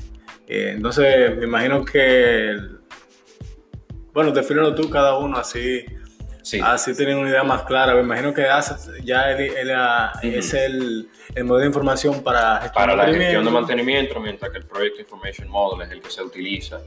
entonces, 0.47 1.37
me 1.37 1.45
imagino 1.45 1.83
que, 1.83 2.55
bueno, 4.13 4.31
defínelo 4.31 4.73
tú 4.73 4.89
cada 4.89 5.17
uno 5.17 5.37
así. 5.37 5.85
Sí. 6.41 6.61
Así 6.63 6.95
tienen 6.95 7.17
una 7.17 7.29
idea 7.29 7.43
más 7.43 7.63
clara. 7.63 7.93
Me 7.93 7.99
imagino 7.99 8.33
que 8.33 8.45
Asset 8.45 9.03
ya 9.03 9.31
es 9.31 10.53
el, 10.53 11.09
el, 11.35 11.43
modelo 11.43 11.59
de 11.59 11.67
información 11.67 12.23
para 12.23 12.71
Para 12.71 12.95
la 12.95 13.05
gestión 13.07 13.43
de 13.43 13.51
mantenimiento, 13.51 14.17
mientras 14.21 14.49
que 14.51 14.59
el 14.59 14.65
Project 14.65 14.99
Information 15.01 15.49
Model 15.49 15.85
es 15.85 15.91
el 15.91 16.01
que 16.01 16.09
se 16.09 16.23
utiliza 16.23 16.79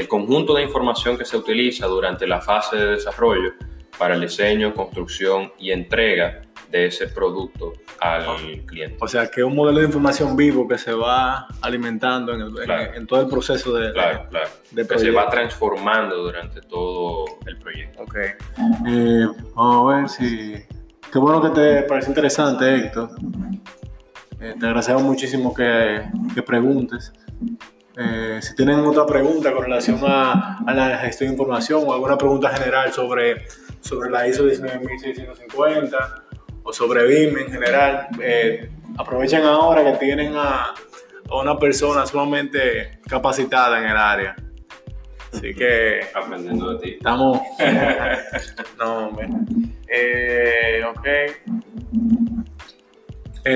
el 0.00 0.08
conjunto 0.08 0.54
de 0.54 0.62
información 0.62 1.18
que 1.18 1.24
se 1.24 1.36
utiliza 1.36 1.86
durante 1.86 2.26
la 2.26 2.40
fase 2.40 2.76
de 2.76 2.86
desarrollo 2.92 3.52
para 3.98 4.14
el 4.14 4.22
diseño, 4.22 4.72
construcción 4.72 5.52
y 5.58 5.72
entrega 5.72 6.40
de 6.70 6.86
ese 6.86 7.08
producto 7.08 7.74
al 8.00 8.64
cliente. 8.64 8.96
O 9.00 9.06
sea, 9.06 9.30
que 9.30 9.42
es 9.42 9.46
un 9.46 9.54
modelo 9.54 9.80
de 9.80 9.86
información 9.86 10.36
vivo 10.36 10.66
que 10.66 10.78
se 10.78 10.94
va 10.94 11.46
alimentando 11.60 12.32
en, 12.32 13.06
todo 13.06 13.20
el 13.20 13.28
proceso 13.28 13.74
de, 13.74 13.92
claro, 13.92 14.26
claro. 14.30 14.48
que 14.74 14.98
se 14.98 15.10
va 15.10 15.28
transformando 15.28 16.16
durante 16.16 16.62
todo 16.62 17.26
el 17.46 17.58
proyecto. 17.58 18.02
Ok. 18.02 18.16
Eh, 18.88 19.26
vamos 19.54 19.92
a 19.92 19.96
ver 19.96 20.08
si... 20.08 20.54
Qué 21.12 21.18
bueno 21.18 21.42
que 21.42 21.50
te 21.50 21.82
parece 21.82 22.08
interesante, 22.08 22.74
Héctor. 22.74 23.10
Eh, 24.40 24.54
te 24.58 24.66
agradecemos 24.66 25.02
muchísimo 25.02 25.52
que, 25.52 26.02
que 26.34 26.42
preguntes. 26.42 27.12
Eh, 28.02 28.38
si 28.40 28.54
tienen 28.54 28.80
otra 28.80 29.04
pregunta 29.04 29.52
con 29.52 29.64
relación 29.64 29.98
a, 30.04 30.62
la 30.66 30.96
gestión 30.98 31.28
de 31.28 31.34
información 31.34 31.82
o 31.86 31.92
alguna 31.92 32.16
pregunta 32.16 32.48
general 32.48 32.90
sobre, 32.94 33.46
sobre 33.82 34.08
la 34.08 34.26
ISO 34.26 34.44
19650 34.44 36.22
o 36.62 36.72
sobre 36.72 37.06
BIM 37.06 37.36
en 37.40 37.52
general, 37.52 38.08
eh, 38.22 38.70
aprovechen 38.96 39.42
ahora 39.42 39.84
que 39.84 39.98
tienen 39.98 40.32
a, 40.34 40.72
una 41.30 41.58
persona 41.58 42.06
sumamente 42.06 43.00
capacitada 43.06 43.78
en 43.78 43.84
el 43.90 43.96
área. 43.96 44.34
Así 45.32 45.54
que. 45.54 46.00
Aprendiendo 46.14 46.72
de 46.72 46.78
ti. 46.80 46.90
Estamos. 46.92 47.38
no, 48.78 49.08
hombre. 49.08 49.28
Eh, 49.86 50.82
ok. 50.88 51.06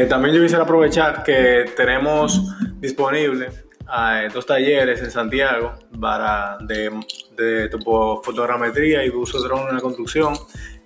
también 0.08 0.34
yo 0.34 0.42
quisiera 0.42 0.64
aprovechar 0.64 1.22
que 1.24 1.72
tenemos 1.76 2.54
disponible 2.78 3.63
eh, 3.92 4.28
dos 4.32 4.46
talleres 4.46 5.00
en 5.02 5.10
Santiago 5.10 5.74
para 6.00 6.56
de, 6.60 6.90
de 7.36 7.68
fotogrametría 8.22 9.04
y 9.04 9.10
uso 9.10 9.42
de 9.42 9.48
drones 9.48 9.68
en 9.68 9.74
la 9.76 9.80
construcción, 9.82 10.34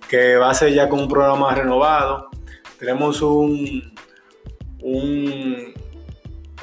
que 0.07 0.35
va 0.35 0.49
a 0.49 0.53
ser 0.53 0.73
ya 0.73 0.89
con 0.89 0.99
un 0.99 1.07
programa 1.07 1.53
renovado. 1.55 2.29
Tenemos 2.77 3.21
un, 3.21 3.93
un, 4.81 5.73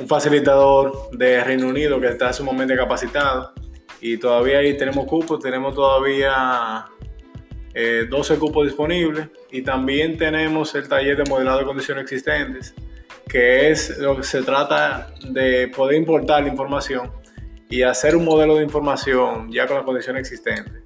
facilitador 0.06 1.10
de 1.12 1.42
Reino 1.42 1.68
Unido 1.68 1.98
que 2.00 2.08
está 2.08 2.32
sumamente 2.32 2.76
capacitado 2.76 3.52
y 4.00 4.18
todavía 4.18 4.58
ahí 4.58 4.76
tenemos 4.76 5.06
cupos, 5.06 5.40
tenemos 5.40 5.74
todavía 5.74 6.84
12 7.72 8.34
eh, 8.34 8.38
cupos 8.38 8.66
disponibles 8.66 9.28
y 9.50 9.62
también 9.62 10.18
tenemos 10.18 10.74
el 10.74 10.86
taller 10.86 11.16
de 11.16 11.30
modelado 11.30 11.60
de 11.60 11.64
condiciones 11.64 12.04
existentes 12.04 12.74
que 13.28 13.70
es 13.70 13.98
lo 13.98 14.16
que 14.16 14.22
se 14.22 14.42
trata 14.42 15.12
de 15.28 15.68
poder 15.68 15.96
importar 15.96 16.42
la 16.42 16.48
información 16.48 17.10
y 17.68 17.82
hacer 17.82 18.14
un 18.14 18.24
modelo 18.24 18.56
de 18.56 18.62
información 18.62 19.50
ya 19.50 19.66
con 19.66 19.76
las 19.76 19.84
condiciones 19.84 20.20
existentes 20.20 20.84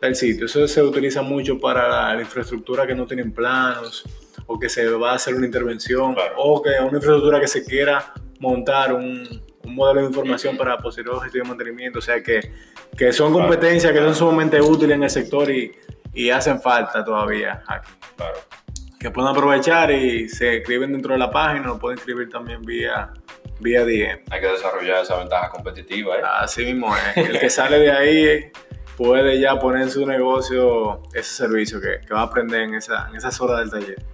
del 0.00 0.14
sitio. 0.14 0.46
Eso 0.46 0.68
se 0.68 0.82
utiliza 0.82 1.22
mucho 1.22 1.58
para 1.58 2.14
la, 2.14 2.20
infraestructura 2.20 2.86
que 2.86 2.94
no 2.94 3.06
tienen 3.06 3.32
planos 3.32 4.04
o 4.46 4.58
que 4.58 4.68
se 4.68 4.86
va 4.90 5.12
a 5.12 5.14
hacer 5.14 5.34
una 5.34 5.46
intervención 5.46 6.14
o 6.36 6.62
que 6.62 6.70
una 6.70 6.98
infraestructura 6.98 7.40
que 7.40 7.48
se 7.48 7.64
quiera 7.64 8.12
montar 8.40 8.92
un, 8.92 9.46
modelo 9.64 10.00
de 10.00 10.06
información 10.06 10.56
para 10.56 10.78
posterior 10.78 11.20
gestión 11.20 11.44
de 11.44 11.48
mantenimiento. 11.50 11.98
O 11.98 12.02
sea 12.02 12.22
que, 12.22 12.52
que 12.96 13.12
son 13.12 13.32
competencias 13.32 13.92
que 13.92 13.98
son 13.98 14.14
sumamente 14.14 14.60
útiles 14.60 14.96
en 14.96 15.02
el 15.02 15.10
sector 15.10 15.50
y, 15.50 15.72
y 16.14 16.30
hacen 16.30 16.60
falta 16.60 17.04
todavía 17.04 17.62
aquí. 17.66 17.90
Claro 18.16 18.38
que 18.98 19.10
pueden 19.10 19.30
aprovechar 19.30 19.90
y 19.90 20.28
se 20.28 20.56
escriben 20.56 20.92
dentro 20.92 21.12
de 21.12 21.18
la 21.18 21.30
página, 21.30 21.72
o 21.72 21.78
pueden 21.78 21.98
escribir 21.98 22.28
también 22.28 22.62
vía, 22.62 23.12
vía 23.60 23.84
DM. 23.84 24.22
Hay 24.30 24.40
que 24.40 24.46
desarrollar 24.48 25.02
esa 25.02 25.18
ventaja 25.18 25.50
competitiva. 25.50 26.16
¿eh? 26.16 26.22
Así 26.40 26.64
mismo 26.64 26.94
es. 26.96 27.28
El 27.28 27.38
que 27.38 27.48
sale 27.48 27.78
de 27.78 27.92
ahí 27.92 28.52
puede 28.96 29.38
ya 29.38 29.58
poner 29.58 29.82
en 29.82 29.90
su 29.90 30.04
negocio 30.04 31.02
ese 31.14 31.32
servicio 31.32 31.80
que, 31.80 32.00
que 32.04 32.12
va 32.12 32.20
a 32.20 32.24
aprender 32.24 32.62
en, 32.62 32.74
esa, 32.74 33.08
en 33.08 33.16
esas 33.16 33.40
horas 33.40 33.60
del 33.60 33.70
taller. 33.70 34.04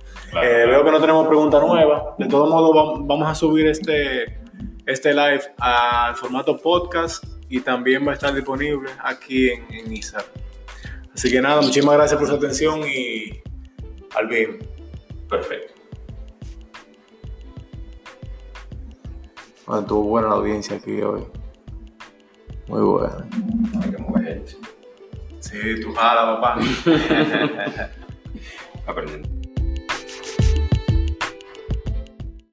Eh, 0.43 0.67
veo 0.67 0.85
que 0.85 0.91
no 0.91 1.01
tenemos 1.01 1.27
pregunta 1.27 1.59
nueva. 1.61 2.15
De 2.19 2.27
todos 2.27 2.51
modos, 2.51 3.01
vamos 3.07 3.29
a 3.29 3.35
subir 3.35 3.67
este, 3.67 4.41
este 4.85 5.15
live 5.15 5.43
al 5.59 6.15
formato 6.17 6.59
podcast 6.59 7.25
y 7.49 7.61
también 7.61 8.07
va 8.07 8.11
a 8.11 8.15
estar 8.15 8.35
disponible 8.35 8.91
aquí 9.03 9.49
en, 9.49 9.65
en 9.73 9.93
Instagram. 9.93 10.31
Así 11.15 11.31
que 11.31 11.41
nada, 11.41 11.63
muchísimas 11.63 11.95
gracias 11.95 12.19
por 12.19 12.29
su 12.29 12.35
atención 12.35 12.81
y 12.87 13.41
al 14.15 14.27
bien. 14.27 14.74
Perfecto. 15.29 15.75
Bueno, 19.67 19.83
estuvo 19.83 20.03
buena 20.03 20.29
la 20.29 20.35
audiencia 20.35 20.77
aquí 20.77 21.01
hoy. 21.01 21.27
Muy 22.69 22.83
buena. 22.83 23.27
Hay 23.83 23.91
que 23.91 23.99
mover 23.99 24.25
gente. 24.25 24.57
Sí, 25.41 25.81
tú 25.81 25.93
jala, 25.95 26.41
papá. 26.41 26.59
Aprendiendo. 28.87 29.34